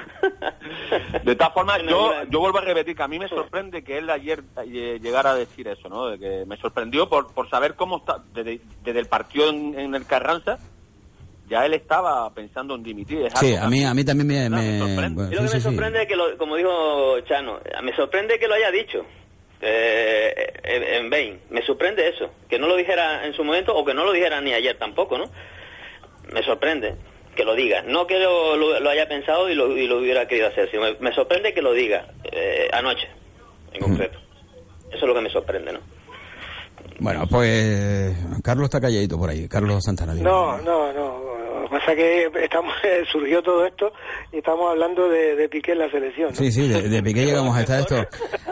[1.23, 4.09] De todas formas, yo, yo vuelvo a repetir que a mí me sorprende que él
[4.09, 6.07] ayer eh, llegara a decir eso, ¿no?
[6.07, 9.95] De que me sorprendió por, por saber cómo está, desde, desde el partido en, en
[9.95, 10.59] el Carranza,
[11.49, 13.25] ya él estaba pensando en dimitir.
[13.25, 14.49] Es sí, a mí, a mí también me...
[14.49, 14.79] me-
[15.13, 15.61] bueno, Y lo que sí, me sí, sí.
[15.63, 19.05] sorprende es que, lo- como dijo Chano, me sorprende que lo haya dicho
[19.61, 21.39] eh, en, en Bain.
[21.49, 24.41] Me sorprende eso, que no lo dijera en su momento o que no lo dijera
[24.41, 25.25] ni ayer tampoco, ¿no?
[26.31, 26.95] Me sorprende
[27.35, 27.81] que lo diga.
[27.83, 30.83] No que lo, lo- lo haya pensado y lo, y lo hubiera querido hacer, sino
[30.83, 33.07] me, me sorprende que lo diga eh, anoche,
[33.73, 34.19] en concreto.
[34.89, 35.79] Eso es lo que me sorprende, ¿no?
[36.99, 40.13] Bueno, pues Carlos está calladito por ahí, Carlos Santana.
[40.13, 41.22] No, no, no.
[41.73, 42.73] Pasa que estamos,
[43.11, 43.91] surgió todo esto
[44.31, 46.29] y estamos hablando de, de Piqué en la selección.
[46.29, 46.35] ¿no?
[46.35, 47.95] Sí, sí, de, de Piqué llegamos hasta esto.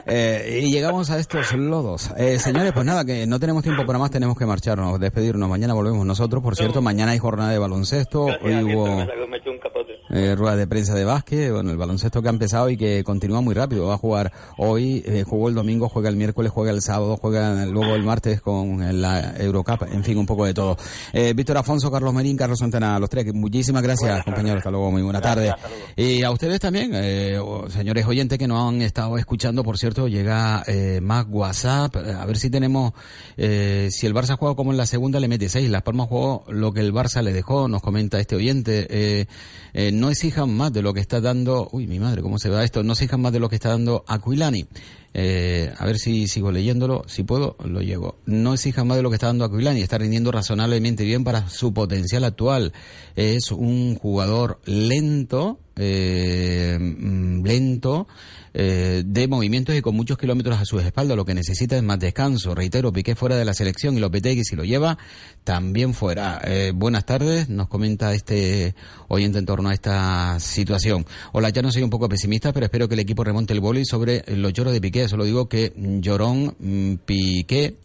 [0.07, 2.11] Eh, y llegamos a estos lodos.
[2.17, 5.47] Eh, señores, pues nada, que no tenemos tiempo para más, tenemos que marcharnos, despedirnos.
[5.47, 8.26] Mañana volvemos nosotros, por cierto, mañana hay jornada de baloncesto.
[8.41, 8.88] Hoy hubo
[9.28, 10.01] Me eché un capote.
[10.12, 13.41] Eh, rueda de prensa de básquet, bueno, el baloncesto que ha empezado y que continúa
[13.41, 13.88] muy rápido.
[13.88, 17.66] Va a jugar hoy, eh, jugó el domingo, juega el miércoles, juega el sábado, juega
[17.66, 20.78] luego el martes con la Eurocup, en fin, un poco de todo.
[21.14, 24.57] Eh, Víctor Afonso, Carlos Merín, Carlos Santana, los tres, muchísimas gracias, compañeros.
[24.57, 25.53] Hasta luego, muy buena tarde.
[25.95, 27.39] Y a ustedes también, eh,
[27.70, 32.26] señores oyentes que nos han estado escuchando, por cierto, llega eh, más WhatsApp, eh, a
[32.26, 32.93] ver si tenemos,
[33.38, 35.70] eh, si el Barça juega como en la segunda, le mete seis.
[35.70, 38.88] Las Palmas jugó lo que el Barça le dejó, nos comenta este oyente.
[38.89, 39.26] Eh,
[39.74, 42.64] eh, no exijan más de lo que está dando, uy, mi madre, ¿cómo se va
[42.64, 42.82] esto?
[42.82, 44.66] No exijan más de lo que está dando Aquilani.
[45.14, 48.16] Eh, a ver si sigo leyéndolo, si puedo, lo llevo.
[48.26, 51.72] No exijan más de lo que está dando Aquilani, está rindiendo razonablemente bien para su
[51.72, 52.74] potencial actual.
[53.16, 58.08] Es un jugador lento, eh, mm, lento,
[58.54, 61.16] eh, de movimientos y con muchos kilómetros a su espalda.
[61.16, 62.54] Lo que necesita es más descanso.
[62.54, 64.97] Reitero, Piqué fuera de la selección y Lopetegui si lo lleva,
[65.43, 66.41] también fuera.
[66.43, 68.76] Eh, buenas tardes, nos comenta este
[69.08, 71.06] oyente en torno a esta situación.
[71.32, 73.86] Hola, ya no soy un poco pesimista, pero espero que el equipo remonte el boli
[73.86, 75.08] sobre los lloros de Piqué.
[75.08, 77.76] Solo digo que Llorón, mm, Piqué,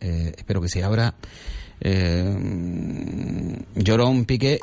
[0.00, 1.14] eh, espero que se abra.
[1.80, 4.60] Eh, mm, Llorón, Piqué